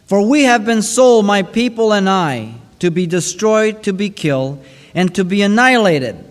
For 0.06 0.22
we 0.22 0.44
have 0.44 0.66
been 0.66 0.84
sold, 0.84 1.26
my 1.26 1.42
people 1.42 1.94
and 1.94 2.08
I, 2.08 2.54
to 2.80 2.92
be 2.92 3.08
destroyed, 3.08 3.82
to 3.84 3.94
be 3.94 4.10
killed, 4.10 4.64
and 4.94 5.16
to 5.16 5.24
be 5.24 5.42
annihilated. 5.42 6.24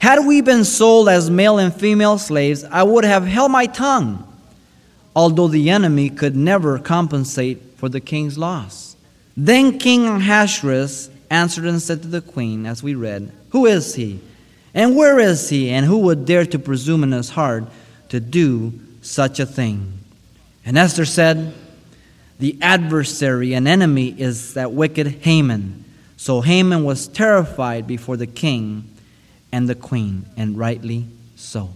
Had 0.00 0.26
we 0.26 0.40
been 0.40 0.64
sold 0.64 1.08
as 1.08 1.30
male 1.30 1.58
and 1.58 1.72
female 1.72 2.18
slaves, 2.18 2.64
I 2.64 2.82
would 2.82 3.04
have 3.04 3.24
held 3.24 3.52
my 3.52 3.66
tongue, 3.66 4.26
although 5.16 5.48
the 5.48 5.70
enemy 5.70 6.10
could 6.10 6.36
never 6.36 6.78
compensate 6.78 7.62
for 7.76 7.88
the 7.88 8.00
king's 8.00 8.36
loss. 8.36 8.96
Then 9.36 9.78
King 9.78 10.06
Ahasuerus 10.06 11.08
answered 11.32 11.64
and 11.64 11.80
said 11.80 12.02
to 12.02 12.08
the 12.08 12.20
queen, 12.20 12.66
as 12.66 12.82
we 12.82 12.94
read, 12.94 13.32
Who 13.50 13.66
is 13.66 13.94
he? 13.94 14.20
And 14.74 14.94
where 14.94 15.18
is 15.18 15.48
he? 15.48 15.70
And 15.70 15.86
who 15.86 15.98
would 16.00 16.26
dare 16.26 16.44
to 16.46 16.58
presume 16.58 17.02
in 17.02 17.12
his 17.12 17.30
heart 17.30 17.64
to 18.10 18.20
do 18.20 18.78
such 19.00 19.40
a 19.40 19.46
thing? 19.46 19.98
And 20.64 20.76
Esther 20.76 21.06
said, 21.06 21.54
The 22.38 22.56
adversary 22.60 23.54
and 23.54 23.66
enemy 23.66 24.08
is 24.08 24.54
that 24.54 24.72
wicked 24.72 25.06
Haman. 25.22 25.84
So 26.18 26.42
Haman 26.42 26.84
was 26.84 27.08
terrified 27.08 27.86
before 27.86 28.16
the 28.16 28.26
king 28.26 28.88
and 29.50 29.68
the 29.68 29.74
queen, 29.74 30.26
and 30.36 30.56
rightly 30.56 31.06
so. 31.34 31.70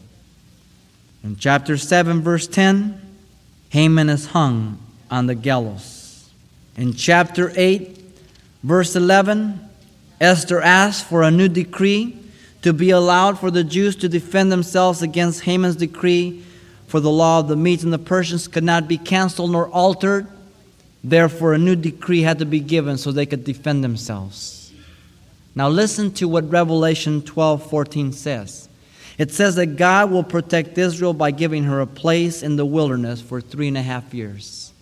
In 1.24 1.36
chapter 1.36 1.76
7, 1.76 2.22
verse 2.22 2.46
10, 2.46 3.00
Haman 3.70 4.08
is 4.08 4.26
hung 4.26 4.78
on 5.10 5.26
the 5.26 5.34
gallows. 5.34 6.30
In 6.76 6.92
chapter 6.92 7.52
8, 7.56 7.95
verse 8.66 8.96
11, 8.96 9.60
Esther 10.20 10.60
asked 10.60 11.06
for 11.06 11.22
a 11.22 11.30
new 11.30 11.46
decree 11.46 12.18
to 12.62 12.72
be 12.72 12.90
allowed 12.90 13.38
for 13.38 13.48
the 13.48 13.62
Jews 13.62 13.94
to 13.96 14.08
defend 14.08 14.50
themselves 14.50 15.02
against 15.02 15.42
Haman's 15.42 15.76
decree, 15.76 16.44
for 16.88 16.98
the 16.98 17.10
law 17.10 17.38
of 17.38 17.46
the 17.46 17.54
Medes 17.54 17.84
and 17.84 17.92
the 17.92 17.98
Persians 17.98 18.48
could 18.48 18.64
not 18.64 18.88
be 18.88 18.98
canceled 18.98 19.52
nor 19.52 19.68
altered. 19.68 20.26
Therefore, 21.04 21.54
a 21.54 21.58
new 21.58 21.76
decree 21.76 22.22
had 22.22 22.40
to 22.40 22.44
be 22.44 22.58
given 22.58 22.98
so 22.98 23.12
they 23.12 23.24
could 23.24 23.44
defend 23.44 23.84
themselves. 23.84 24.72
Now, 25.54 25.68
listen 25.68 26.10
to 26.14 26.26
what 26.26 26.50
Revelation 26.50 27.22
12 27.22 27.70
14 27.70 28.12
says. 28.12 28.68
It 29.16 29.30
says 29.30 29.54
that 29.54 29.76
God 29.76 30.10
will 30.10 30.24
protect 30.24 30.76
Israel 30.76 31.14
by 31.14 31.30
giving 31.30 31.64
her 31.64 31.80
a 31.80 31.86
place 31.86 32.42
in 32.42 32.56
the 32.56 32.66
wilderness 32.66 33.20
for 33.20 33.40
three 33.40 33.68
and 33.68 33.78
a 33.78 33.82
half 33.82 34.12
years. 34.12 34.72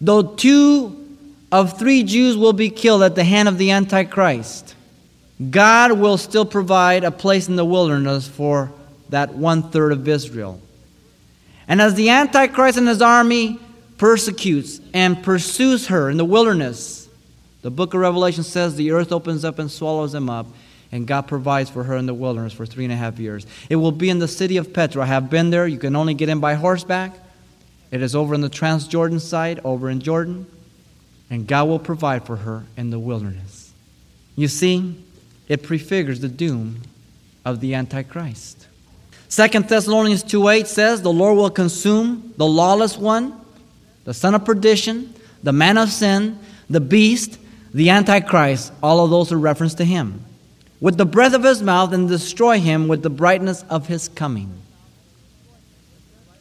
Though 0.00 0.22
two 0.22 0.99
of 1.52 1.78
three 1.78 2.02
Jews 2.02 2.36
will 2.36 2.52
be 2.52 2.70
killed 2.70 3.02
at 3.02 3.14
the 3.14 3.24
hand 3.24 3.48
of 3.48 3.58
the 3.58 3.70
Antichrist, 3.70 4.74
God 5.50 5.92
will 5.92 6.18
still 6.18 6.44
provide 6.44 7.02
a 7.02 7.10
place 7.10 7.48
in 7.48 7.56
the 7.56 7.64
wilderness 7.64 8.28
for 8.28 8.70
that 9.08 9.34
one 9.34 9.62
third 9.70 9.92
of 9.92 10.06
Israel. 10.06 10.60
And 11.66 11.80
as 11.80 11.94
the 11.94 12.10
Antichrist 12.10 12.78
and 12.78 12.86
his 12.86 13.00
army 13.02 13.58
persecutes 13.96 14.80
and 14.92 15.22
pursues 15.22 15.88
her 15.88 16.10
in 16.10 16.16
the 16.16 16.24
wilderness, 16.24 17.08
the 17.62 17.70
book 17.70 17.94
of 17.94 18.00
Revelation 18.00 18.44
says 18.44 18.74
the 18.74 18.92
earth 18.92 19.12
opens 19.12 19.44
up 19.44 19.58
and 19.58 19.70
swallows 19.70 20.12
them 20.12 20.30
up, 20.30 20.46
and 20.92 21.06
God 21.06 21.22
provides 21.22 21.70
for 21.70 21.84
her 21.84 21.96
in 21.96 22.06
the 22.06 22.14
wilderness 22.14 22.52
for 22.52 22.66
three 22.66 22.84
and 22.84 22.92
a 22.92 22.96
half 22.96 23.18
years. 23.18 23.46
It 23.68 23.76
will 23.76 23.92
be 23.92 24.10
in 24.10 24.18
the 24.18 24.28
city 24.28 24.56
of 24.56 24.72
Petra. 24.72 25.02
I 25.02 25.06
have 25.06 25.30
been 25.30 25.50
there. 25.50 25.66
You 25.66 25.78
can 25.78 25.96
only 25.96 26.14
get 26.14 26.28
in 26.28 26.40
by 26.40 26.54
horseback. 26.54 27.12
It 27.90 28.02
is 28.02 28.14
over 28.14 28.34
on 28.34 28.40
the 28.40 28.50
Transjordan 28.50 29.20
side, 29.20 29.60
over 29.64 29.90
in 29.90 30.00
Jordan. 30.00 30.46
And 31.30 31.46
God 31.46 31.68
will 31.68 31.78
provide 31.78 32.26
for 32.26 32.36
her 32.36 32.64
in 32.76 32.90
the 32.90 32.98
wilderness. 32.98 33.72
You 34.34 34.48
see, 34.48 35.02
it 35.48 35.62
prefigures 35.62 36.20
the 36.20 36.28
doom 36.28 36.82
of 37.44 37.60
the 37.60 37.74
Antichrist. 37.74 38.66
2 39.28 39.46
Thessalonians 39.68 40.24
2:8 40.24 40.66
says, 40.66 41.02
The 41.02 41.12
Lord 41.12 41.36
will 41.36 41.50
consume 41.50 42.34
the 42.36 42.46
lawless 42.46 42.98
one, 42.98 43.40
the 44.04 44.12
son 44.12 44.34
of 44.34 44.44
perdition, 44.44 45.14
the 45.42 45.52
man 45.52 45.78
of 45.78 45.90
sin, 45.90 46.38
the 46.68 46.80
beast, 46.80 47.38
the 47.72 47.90
Antichrist. 47.90 48.72
All 48.82 49.04
of 49.04 49.10
those 49.10 49.30
are 49.30 49.38
reference 49.38 49.74
to 49.74 49.84
him. 49.84 50.24
With 50.80 50.96
the 50.96 51.06
breath 51.06 51.34
of 51.34 51.44
his 51.44 51.62
mouth 51.62 51.92
and 51.92 52.08
destroy 52.08 52.58
him 52.58 52.88
with 52.88 53.02
the 53.02 53.10
brightness 53.10 53.64
of 53.70 53.86
his 53.86 54.08
coming. 54.08 54.52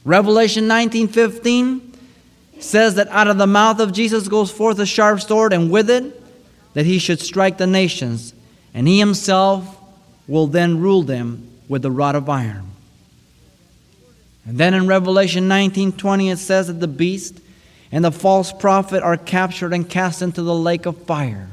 Revelation 0.04 0.68
19:15 0.68 1.89
says 2.60 2.96
that 2.96 3.08
out 3.10 3.28
of 3.28 3.38
the 3.38 3.48
mouth 3.48 3.80
of 3.80 3.94
Jesus 3.94 4.28
goes 4.28 4.52
forth 4.52 4.80
a 4.80 4.86
sharp 4.86 5.22
sword, 5.22 5.54
and 5.54 5.72
with 5.72 5.90
it 5.90 6.22
that 6.74 6.86
he 6.86 7.00
should 7.00 7.20
strike 7.20 7.58
the 7.58 7.68
nations 7.68 8.34
and 8.74 8.88
he 8.88 9.00
himself 9.00 9.78
will 10.28 10.48
then 10.48 10.80
rule 10.80 11.04
them 11.04 11.50
with 11.68 11.82
the 11.82 11.92
rod 11.92 12.16
of 12.16 12.30
iron. 12.30 12.66
And 14.46 14.58
then 14.58 14.74
in 14.74 14.88
Revelation 14.88 15.48
19:20 15.48 16.32
it 16.32 16.40
says 16.40 16.68
that 16.68 16.80
the 16.80 16.88
beast 16.88 17.40
and 17.92 18.06
the 18.06 18.12
false 18.12 18.52
prophet 18.52 19.04
are 19.04 19.18
captured 19.18 19.74
and 19.74 19.90
cast 19.90 20.22
into 20.22 20.42
the 20.42 20.56
lake 20.56 20.86
of 20.86 20.98
fire. 21.04 21.50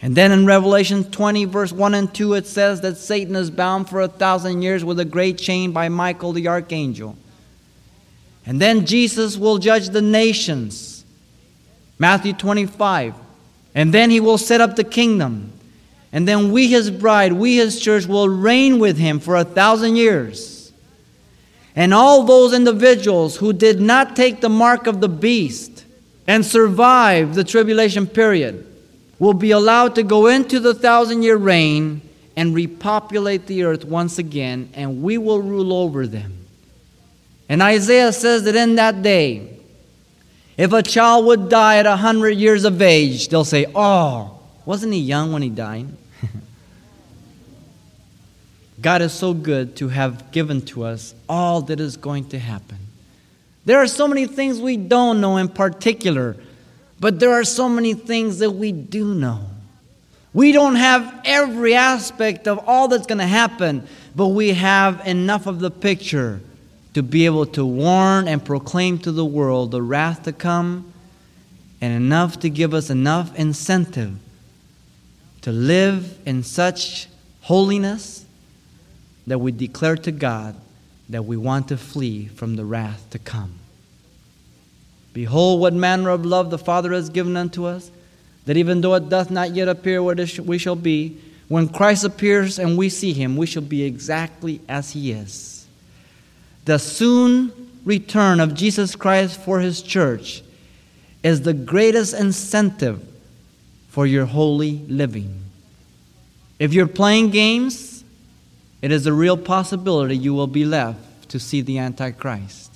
And 0.00 0.14
then 0.14 0.30
in 0.30 0.46
Revelation 0.46 1.04
20, 1.04 1.46
verse 1.46 1.72
1 1.72 1.94
and 1.94 2.14
2, 2.14 2.34
it 2.34 2.46
says 2.46 2.82
that 2.82 2.96
Satan 2.96 3.34
is 3.34 3.50
bound 3.50 3.88
for 3.88 4.00
a 4.02 4.08
thousand 4.08 4.62
years 4.62 4.84
with 4.84 5.00
a 5.00 5.06
great 5.06 5.38
chain 5.38 5.72
by 5.72 5.88
Michael 5.88 6.32
the 6.32 6.48
archangel. 6.48 7.16
And 8.46 8.60
then 8.60 8.86
Jesus 8.86 9.36
will 9.36 9.58
judge 9.58 9.88
the 9.88 10.00
nations. 10.00 11.04
Matthew 11.98 12.32
25. 12.32 13.14
And 13.74 13.92
then 13.92 14.10
he 14.10 14.20
will 14.20 14.38
set 14.38 14.60
up 14.60 14.76
the 14.76 14.84
kingdom. 14.84 15.52
And 16.12 16.26
then 16.26 16.52
we, 16.52 16.68
his 16.68 16.90
bride, 16.90 17.32
we, 17.32 17.56
his 17.56 17.80
church, 17.80 18.06
will 18.06 18.28
reign 18.28 18.78
with 18.78 18.96
him 18.96 19.18
for 19.18 19.36
a 19.36 19.44
thousand 19.44 19.96
years. 19.96 20.72
And 21.74 21.92
all 21.92 22.22
those 22.22 22.54
individuals 22.54 23.36
who 23.36 23.52
did 23.52 23.80
not 23.80 24.16
take 24.16 24.40
the 24.40 24.48
mark 24.48 24.86
of 24.86 25.00
the 25.00 25.10
beast 25.10 25.84
and 26.26 26.44
survive 26.44 27.34
the 27.34 27.44
tribulation 27.44 28.06
period 28.06 28.66
will 29.18 29.34
be 29.34 29.50
allowed 29.50 29.94
to 29.96 30.02
go 30.02 30.26
into 30.26 30.60
the 30.60 30.74
thousand 30.74 31.22
year 31.22 31.36
reign 31.36 32.00
and 32.34 32.54
repopulate 32.54 33.46
the 33.46 33.64
earth 33.64 33.84
once 33.84 34.18
again, 34.18 34.68
and 34.74 35.02
we 35.02 35.18
will 35.18 35.40
rule 35.40 35.72
over 35.72 36.06
them. 36.06 36.45
And 37.48 37.62
Isaiah 37.62 38.12
says 38.12 38.44
that 38.44 38.56
in 38.56 38.76
that 38.76 39.02
day, 39.02 39.56
if 40.56 40.72
a 40.72 40.82
child 40.82 41.26
would 41.26 41.48
die 41.48 41.78
at 41.78 41.86
a 41.86 41.96
hundred 41.96 42.30
years 42.30 42.64
of 42.64 42.80
age, 42.82 43.28
they'll 43.28 43.44
say, 43.44 43.66
Oh, 43.74 44.40
wasn't 44.64 44.94
he 44.94 45.00
young 45.00 45.32
when 45.32 45.42
he 45.42 45.50
died? 45.50 45.86
God 48.80 49.02
is 49.02 49.12
so 49.12 49.32
good 49.34 49.76
to 49.76 49.88
have 49.88 50.32
given 50.32 50.62
to 50.66 50.84
us 50.84 51.14
all 51.28 51.62
that 51.62 51.78
is 51.78 51.96
going 51.96 52.28
to 52.30 52.38
happen. 52.38 52.78
There 53.64 53.78
are 53.78 53.86
so 53.86 54.08
many 54.08 54.26
things 54.26 54.60
we 54.60 54.76
don't 54.76 55.20
know 55.20 55.36
in 55.36 55.48
particular, 55.48 56.36
but 56.98 57.20
there 57.20 57.32
are 57.32 57.44
so 57.44 57.68
many 57.68 57.94
things 57.94 58.38
that 58.38 58.52
we 58.52 58.72
do 58.72 59.14
know. 59.14 59.46
We 60.32 60.52
don't 60.52 60.76
have 60.76 61.22
every 61.24 61.74
aspect 61.74 62.46
of 62.46 62.58
all 62.66 62.88
that's 62.88 63.06
going 63.06 63.18
to 63.18 63.26
happen, 63.26 63.86
but 64.14 64.28
we 64.28 64.52
have 64.52 65.06
enough 65.06 65.46
of 65.46 65.60
the 65.60 65.70
picture 65.70 66.40
to 66.96 67.02
be 67.02 67.26
able 67.26 67.44
to 67.44 67.62
warn 67.66 68.26
and 68.26 68.42
proclaim 68.42 68.96
to 68.96 69.12
the 69.12 69.22
world 69.22 69.70
the 69.70 69.82
wrath 69.82 70.22
to 70.22 70.32
come, 70.32 70.90
and 71.82 71.92
enough 71.92 72.40
to 72.40 72.48
give 72.48 72.72
us 72.72 72.88
enough 72.88 73.38
incentive 73.38 74.16
to 75.42 75.52
live 75.52 76.16
in 76.24 76.42
such 76.42 77.06
holiness 77.42 78.24
that 79.26 79.38
we 79.38 79.52
declare 79.52 79.98
to 79.98 80.10
God 80.10 80.56
that 81.10 81.26
we 81.26 81.36
want 81.36 81.68
to 81.68 81.76
flee 81.76 82.28
from 82.28 82.56
the 82.56 82.64
wrath 82.64 83.06
to 83.10 83.18
come. 83.18 83.52
Behold, 85.12 85.60
what 85.60 85.74
manner 85.74 86.08
of 86.08 86.24
love 86.24 86.48
the 86.48 86.56
Father 86.56 86.92
has 86.92 87.10
given 87.10 87.36
unto 87.36 87.66
us, 87.66 87.90
that 88.46 88.56
even 88.56 88.80
though 88.80 88.94
it 88.94 89.10
doth 89.10 89.30
not 89.30 89.54
yet 89.54 89.68
appear 89.68 90.02
what 90.02 90.18
we 90.38 90.56
shall 90.56 90.76
be, 90.76 91.18
when 91.48 91.68
Christ 91.68 92.04
appears 92.04 92.58
and 92.58 92.78
we 92.78 92.88
see 92.88 93.12
him, 93.12 93.36
we 93.36 93.44
shall 93.44 93.60
be 93.60 93.82
exactly 93.82 94.62
as 94.66 94.92
he 94.92 95.12
is. 95.12 95.55
The 96.66 96.78
soon 96.78 97.52
return 97.84 98.40
of 98.40 98.54
Jesus 98.54 98.96
Christ 98.96 99.40
for 99.40 99.60
his 99.60 99.80
church 99.80 100.42
is 101.22 101.42
the 101.42 101.54
greatest 101.54 102.12
incentive 102.12 103.06
for 103.88 104.04
your 104.04 104.26
holy 104.26 104.78
living. 104.88 105.42
If 106.58 106.74
you're 106.74 106.88
playing 106.88 107.30
games, 107.30 108.02
it 108.82 108.90
is 108.90 109.06
a 109.06 109.12
real 109.12 109.36
possibility 109.36 110.16
you 110.16 110.34
will 110.34 110.48
be 110.48 110.64
left 110.64 111.28
to 111.28 111.38
see 111.38 111.60
the 111.60 111.78
Antichrist. 111.78 112.72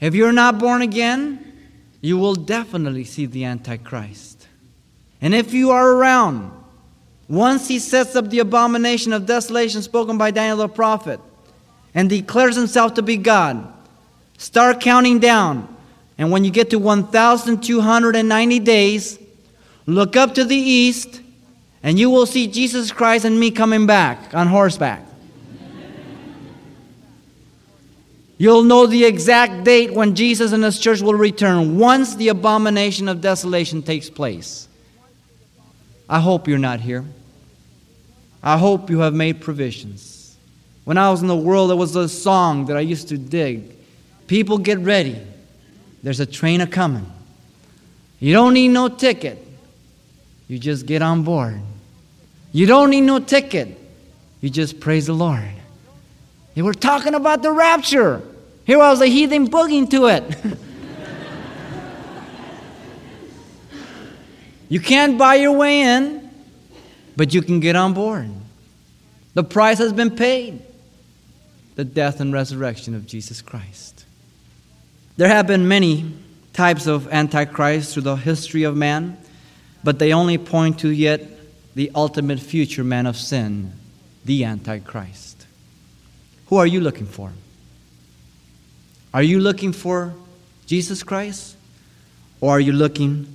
If 0.00 0.14
you're 0.14 0.32
not 0.32 0.58
born 0.58 0.82
again, 0.82 1.52
you 2.00 2.18
will 2.18 2.34
definitely 2.34 3.04
see 3.04 3.26
the 3.26 3.44
Antichrist. 3.44 4.48
And 5.22 5.36
if 5.36 5.54
you 5.54 5.70
are 5.70 5.92
around, 5.92 6.50
once 7.28 7.68
he 7.68 7.78
sets 7.78 8.16
up 8.16 8.28
the 8.28 8.40
abomination 8.40 9.12
of 9.12 9.26
desolation 9.26 9.82
spoken 9.82 10.18
by 10.18 10.32
Daniel 10.32 10.56
the 10.56 10.68
prophet 10.68 11.20
and 11.94 12.08
declares 12.08 12.56
himself 12.56 12.94
to 12.94 13.02
be 13.02 13.16
God, 13.16 13.66
start 14.38 14.80
counting 14.80 15.18
down. 15.18 15.66
And 16.18 16.30
when 16.30 16.44
you 16.44 16.50
get 16.50 16.70
to 16.70 16.78
1,290 16.78 18.58
days, 18.60 19.18
look 19.86 20.16
up 20.16 20.34
to 20.34 20.44
the 20.44 20.56
east 20.56 21.20
and 21.82 21.98
you 21.98 22.10
will 22.10 22.26
see 22.26 22.46
Jesus 22.46 22.92
Christ 22.92 23.24
and 23.24 23.40
me 23.40 23.50
coming 23.50 23.86
back 23.86 24.34
on 24.34 24.46
horseback. 24.46 25.06
You'll 28.36 28.64
know 28.64 28.86
the 28.86 29.04
exact 29.04 29.64
date 29.64 29.92
when 29.92 30.14
Jesus 30.14 30.52
and 30.52 30.64
his 30.64 30.78
church 30.78 31.02
will 31.02 31.14
return 31.14 31.78
once 31.78 32.14
the 32.14 32.28
abomination 32.28 33.06
of 33.08 33.20
desolation 33.20 33.82
takes 33.82 34.08
place. 34.08 34.66
I 36.08 36.20
hope 36.20 36.48
you're 36.48 36.58
not 36.58 36.80
here. 36.80 37.04
I 38.42 38.56
hope 38.56 38.88
you 38.88 39.00
have 39.00 39.12
made 39.12 39.42
provisions. 39.42 40.19
When 40.90 40.98
I 40.98 41.08
was 41.08 41.22
in 41.22 41.28
the 41.28 41.36
world, 41.36 41.70
there 41.70 41.76
was 41.76 41.94
a 41.94 42.08
song 42.08 42.66
that 42.66 42.76
I 42.76 42.80
used 42.80 43.06
to 43.10 43.16
dig. 43.16 43.76
People 44.26 44.58
get 44.58 44.80
ready. 44.80 45.16
There's 46.02 46.18
a 46.18 46.26
train 46.26 46.60
a 46.62 46.66
coming. 46.66 47.06
You 48.18 48.32
don't 48.32 48.54
need 48.54 48.70
no 48.70 48.88
ticket. 48.88 49.38
You 50.48 50.58
just 50.58 50.86
get 50.86 51.00
on 51.00 51.22
board. 51.22 51.60
You 52.50 52.66
don't 52.66 52.90
need 52.90 53.02
no 53.02 53.20
ticket. 53.20 53.78
You 54.40 54.50
just 54.50 54.80
praise 54.80 55.06
the 55.06 55.12
Lord. 55.12 55.48
They 56.54 56.62
were 56.62 56.74
talking 56.74 57.14
about 57.14 57.42
the 57.42 57.52
rapture. 57.52 58.20
Here 58.64 58.78
was 58.78 59.00
a 59.00 59.06
heathen 59.06 59.46
boogieing 59.46 59.88
to 59.90 60.06
it. 60.06 60.24
you 64.68 64.80
can't 64.80 65.16
buy 65.16 65.36
your 65.36 65.52
way 65.52 65.82
in, 65.82 66.28
but 67.16 67.32
you 67.32 67.42
can 67.42 67.60
get 67.60 67.76
on 67.76 67.94
board. 67.94 68.28
The 69.34 69.44
price 69.44 69.78
has 69.78 69.92
been 69.92 70.16
paid 70.16 70.64
the 71.80 71.84
death 71.86 72.20
and 72.20 72.30
resurrection 72.30 72.94
of 72.94 73.06
Jesus 73.06 73.40
Christ. 73.40 74.04
There 75.16 75.28
have 75.28 75.46
been 75.46 75.66
many 75.66 76.12
types 76.52 76.86
of 76.86 77.08
antichrist 77.08 77.94
through 77.94 78.02
the 78.02 78.16
history 78.16 78.64
of 78.64 78.76
man, 78.76 79.16
but 79.82 79.98
they 79.98 80.12
only 80.12 80.36
point 80.36 80.80
to 80.80 80.90
yet 80.90 81.22
the 81.74 81.90
ultimate 81.94 82.38
future 82.38 82.84
man 82.84 83.06
of 83.06 83.16
sin, 83.16 83.72
the 84.26 84.44
Antichrist. 84.44 85.46
Who 86.48 86.56
are 86.56 86.66
you 86.66 86.82
looking 86.82 87.06
for? 87.06 87.32
Are 89.14 89.22
you 89.22 89.40
looking 89.40 89.72
for 89.72 90.12
Jesus 90.66 91.02
Christ 91.02 91.56
or 92.42 92.50
are 92.50 92.60
you 92.60 92.72
looking 92.72 93.26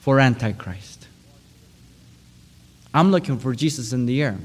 for 0.00 0.18
Antichrist? 0.18 1.06
I'm 2.94 3.10
looking 3.10 3.38
for 3.38 3.54
Jesus 3.54 3.92
in 3.92 4.06
the 4.06 4.22
air. 4.22 4.38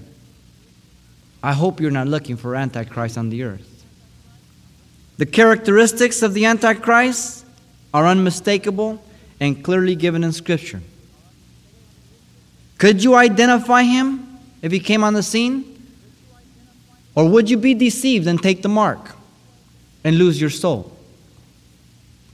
I 1.41 1.54
hope 1.54 1.80
you're 1.80 1.91
not 1.91 2.08
looking 2.08 2.38
for 2.38 2.56
Antichrist 2.56 3.17
on 3.17 3.30
the 3.30 3.43
earth. 3.43 3.86
The 5.17 5.25
characteristics 5.25 6.21
of 6.21 6.34
the 6.34 6.45
Antichrist 6.45 7.45
are 7.93 8.06
unmistakable 8.06 9.02
and 9.39 9.63
clearly 9.63 9.95
given 9.95 10.23
in 10.23 10.32
Scripture. 10.32 10.82
Could 12.78 13.04
you 13.04 13.15
identify 13.15 13.84
him 13.84 14.39
if 14.62 14.71
he 14.71 14.80
came 14.80 15.04
on 15.04 15.13
the 15.13 15.23
scene? 15.23 15.65
Or 17.15 17.28
would 17.30 17.49
you 17.49 17.58
be 17.58 17.73
deceived 17.73 18.28
and 18.28 18.41
take 18.41 18.62
the 18.62 18.69
mark? 18.69 19.15
and 20.04 20.17
lose 20.17 20.39
your 20.39 20.49
soul 20.49 20.95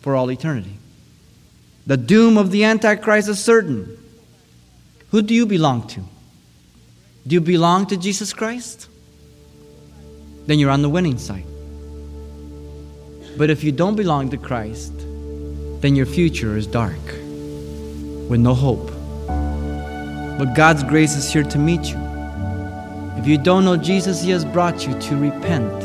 for 0.01 0.15
all 0.15 0.31
eternity. 0.31 0.77
The 1.87 1.97
doom 1.97 2.37
of 2.37 2.51
the 2.51 2.63
Antichrist 2.63 3.29
is 3.29 3.43
certain. 3.43 3.97
Who 5.11 5.21
do 5.21 5.33
you 5.33 5.45
belong 5.45 5.87
to? 5.89 6.01
Do 7.27 7.33
you 7.33 7.41
belong 7.41 7.87
to 7.87 7.97
Jesus 7.97 8.33
Christ? 8.33 8.87
Then 10.47 10.59
you're 10.59 10.69
on 10.69 10.81
the 10.81 10.89
winning 10.89 11.17
side. 11.17 11.45
But 13.37 13.49
if 13.49 13.63
you 13.63 13.71
don't 13.71 13.95
belong 13.95 14.29
to 14.29 14.37
Christ, 14.37 14.93
then 15.81 15.95
your 15.95 16.05
future 16.05 16.55
is 16.55 16.67
dark 16.67 17.05
with 18.29 18.39
no 18.39 18.53
hope. 18.53 18.91
But 20.37 20.53
God's 20.53 20.83
grace 20.83 21.15
is 21.15 21.31
here 21.31 21.43
to 21.43 21.57
meet 21.57 21.85
you. 21.85 21.97
If 23.17 23.27
you 23.27 23.37
don't 23.37 23.65
know 23.65 23.77
Jesus, 23.77 24.21
He 24.21 24.31
has 24.31 24.45
brought 24.45 24.85
you 24.85 24.99
to 24.99 25.17
repent 25.17 25.81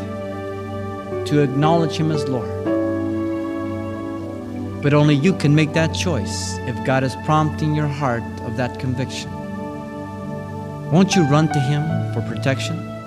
to 1.26 1.40
acknowledge 1.42 1.96
Him 1.96 2.10
as 2.10 2.28
Lord. 2.28 2.50
But 4.82 4.94
only 4.94 5.14
you 5.14 5.34
can 5.34 5.54
make 5.54 5.72
that 5.72 5.94
choice 5.94 6.56
if 6.60 6.84
God 6.84 7.04
is 7.04 7.14
prompting 7.24 7.74
your 7.74 7.86
heart 7.86 8.22
of 8.42 8.56
that 8.56 8.78
conviction. 8.78 9.30
Won't 10.90 11.14
you 11.14 11.22
run 11.24 11.48
to 11.48 11.60
Him 11.60 11.82
for 12.12 12.22
protection? 12.22 12.99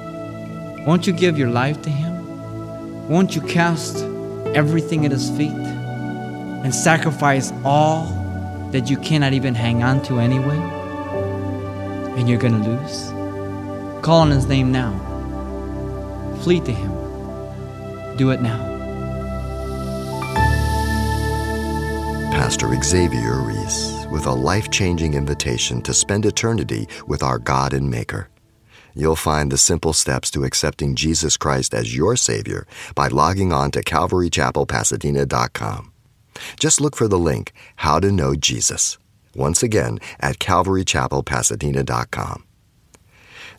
Won't 0.85 1.07
you 1.07 1.13
give 1.13 1.37
your 1.37 1.49
life 1.49 1.81
to 1.83 1.89
Him? 1.89 3.07
Won't 3.07 3.35
you 3.35 3.41
cast 3.41 4.03
everything 4.53 5.05
at 5.05 5.11
His 5.11 5.29
feet 5.37 5.51
and 5.51 6.75
sacrifice 6.75 7.53
all 7.63 8.07
that 8.71 8.89
you 8.89 8.97
cannot 8.97 9.31
even 9.31 9.55
hang 9.55 9.81
on 9.81 10.03
to 10.03 10.19
anyway? 10.19 10.57
And 12.17 12.27
you're 12.27 12.37
going 12.37 12.61
to 12.61 12.69
lose? 12.69 14.03
Call 14.03 14.19
on 14.19 14.31
His 14.31 14.45
name 14.45 14.73
now. 14.73 14.91
Flee 16.41 16.59
to 16.59 16.73
Him. 16.73 18.17
Do 18.17 18.31
it 18.31 18.41
now. 18.41 18.71
Pastor 22.31 22.69
Xavier 22.83 23.41
Ries 23.41 24.05
with 24.11 24.25
a 24.25 24.33
life 24.33 24.69
changing 24.69 25.13
invitation 25.13 25.81
to 25.81 25.93
spend 25.93 26.25
eternity 26.25 26.89
with 27.07 27.23
our 27.23 27.39
God 27.39 27.73
and 27.73 27.89
Maker. 27.89 28.27
You'll 28.95 29.15
find 29.15 29.51
the 29.51 29.57
simple 29.57 29.93
steps 29.93 30.29
to 30.31 30.43
accepting 30.43 30.95
Jesus 30.95 31.37
Christ 31.37 31.73
as 31.73 31.95
your 31.95 32.15
Savior 32.15 32.67
by 32.95 33.07
logging 33.07 33.51
on 33.51 33.71
to 33.71 33.81
CalvaryChapelPasadena.com. 33.81 35.91
Just 36.59 36.81
look 36.81 36.95
for 36.95 37.07
the 37.07 37.19
link, 37.19 37.53
How 37.77 37.99
to 37.99 38.11
Know 38.11 38.35
Jesus, 38.35 38.97
once 39.35 39.63
again 39.63 39.99
at 40.19 40.37
CalvaryChapelPasadena.com. 40.39 42.43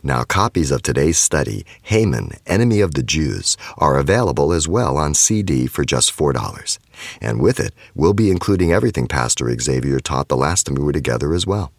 Now, 0.06 0.22
copies 0.22 0.70
of 0.70 0.82
today's 0.82 1.16
study, 1.16 1.64
Haman, 1.84 2.32
Enemy 2.46 2.80
of 2.80 2.92
the 2.92 3.02
Jews, 3.02 3.56
are 3.78 3.96
available 3.96 4.52
as 4.52 4.68
well 4.68 4.98
on 4.98 5.14
CD 5.14 5.66
for 5.66 5.82
just 5.82 6.14
$4. 6.14 6.78
And 7.22 7.40
with 7.40 7.58
it, 7.58 7.72
we'll 7.94 8.12
be 8.12 8.30
including 8.30 8.70
everything 8.70 9.06
Pastor 9.06 9.48
Xavier 9.58 10.00
taught 10.00 10.28
the 10.28 10.36
last 10.36 10.66
time 10.66 10.74
we 10.74 10.84
were 10.84 10.92
together 10.92 11.32
as 11.32 11.46
well. 11.46 11.72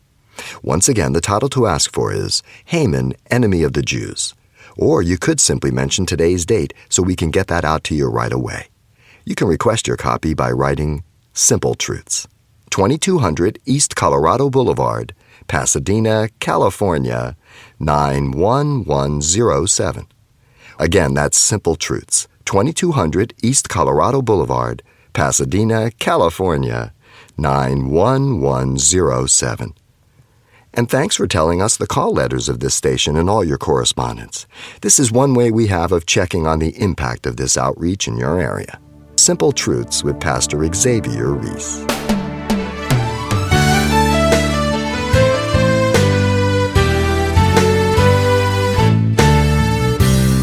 Once 0.63 0.89
again, 0.89 1.13
the 1.13 1.21
title 1.21 1.49
to 1.49 1.67
ask 1.67 1.93
for 1.93 2.13
is 2.13 2.41
Haman, 2.65 3.13
Enemy 3.29 3.63
of 3.63 3.73
the 3.73 3.81
Jews. 3.81 4.33
Or 4.77 5.01
you 5.01 5.17
could 5.17 5.39
simply 5.39 5.71
mention 5.71 6.05
today's 6.05 6.45
date 6.45 6.73
so 6.89 7.03
we 7.03 7.15
can 7.15 7.31
get 7.31 7.47
that 7.47 7.65
out 7.65 7.83
to 7.85 7.95
you 7.95 8.07
right 8.07 8.33
away. 8.33 8.67
You 9.25 9.35
can 9.35 9.47
request 9.47 9.87
your 9.87 9.97
copy 9.97 10.33
by 10.33 10.51
writing 10.51 11.03
Simple 11.33 11.75
Truths, 11.75 12.27
2200 12.69 13.59
East 13.65 13.95
Colorado 13.95 14.49
Boulevard, 14.49 15.13
Pasadena, 15.47 16.29
California 16.39 17.35
91107. 17.79 20.07
Again, 20.79 21.13
that's 21.13 21.37
Simple 21.37 21.75
Truths, 21.75 22.27
2200 22.45 23.33
East 23.41 23.69
Colorado 23.69 24.21
Boulevard, 24.21 24.83
Pasadena, 25.13 25.91
California, 25.91 26.93
91107. 27.37 29.73
And 30.77 30.89
thanks 30.89 31.15
for 31.15 31.25
telling 31.25 31.61
us 31.61 31.77
the 31.77 31.87
call 31.87 32.11
letters 32.11 32.49
of 32.49 32.59
this 32.59 32.75
station 32.75 33.15
and 33.15 33.29
all 33.29 33.45
your 33.45 33.57
correspondence. 33.57 34.45
This 34.81 34.99
is 34.99 35.09
one 35.09 35.33
way 35.33 35.49
we 35.49 35.67
have 35.67 35.93
of 35.93 36.05
checking 36.05 36.45
on 36.45 36.59
the 36.59 36.77
impact 36.81 37.25
of 37.25 37.37
this 37.37 37.55
outreach 37.57 38.09
in 38.09 38.17
your 38.17 38.41
area. 38.41 38.79
Simple 39.15 39.53
Truths 39.53 40.03
with 40.03 40.19
Pastor 40.19 40.67
Xavier 40.73 41.33
Ries. 41.33 41.85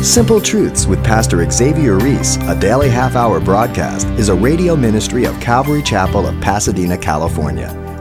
Simple 0.02 0.40
Truths 0.40 0.86
with 0.86 1.04
Pastor 1.04 1.48
Xavier 1.50 1.98
Ries, 1.98 2.36
a 2.48 2.58
daily 2.58 2.88
half 2.88 3.16
hour 3.16 3.38
broadcast, 3.38 4.06
is 4.18 4.30
a 4.30 4.34
radio 4.34 4.74
ministry 4.74 5.24
of 5.24 5.38
Calvary 5.40 5.82
Chapel 5.82 6.26
of 6.26 6.40
Pasadena, 6.40 6.96
California. 6.96 7.78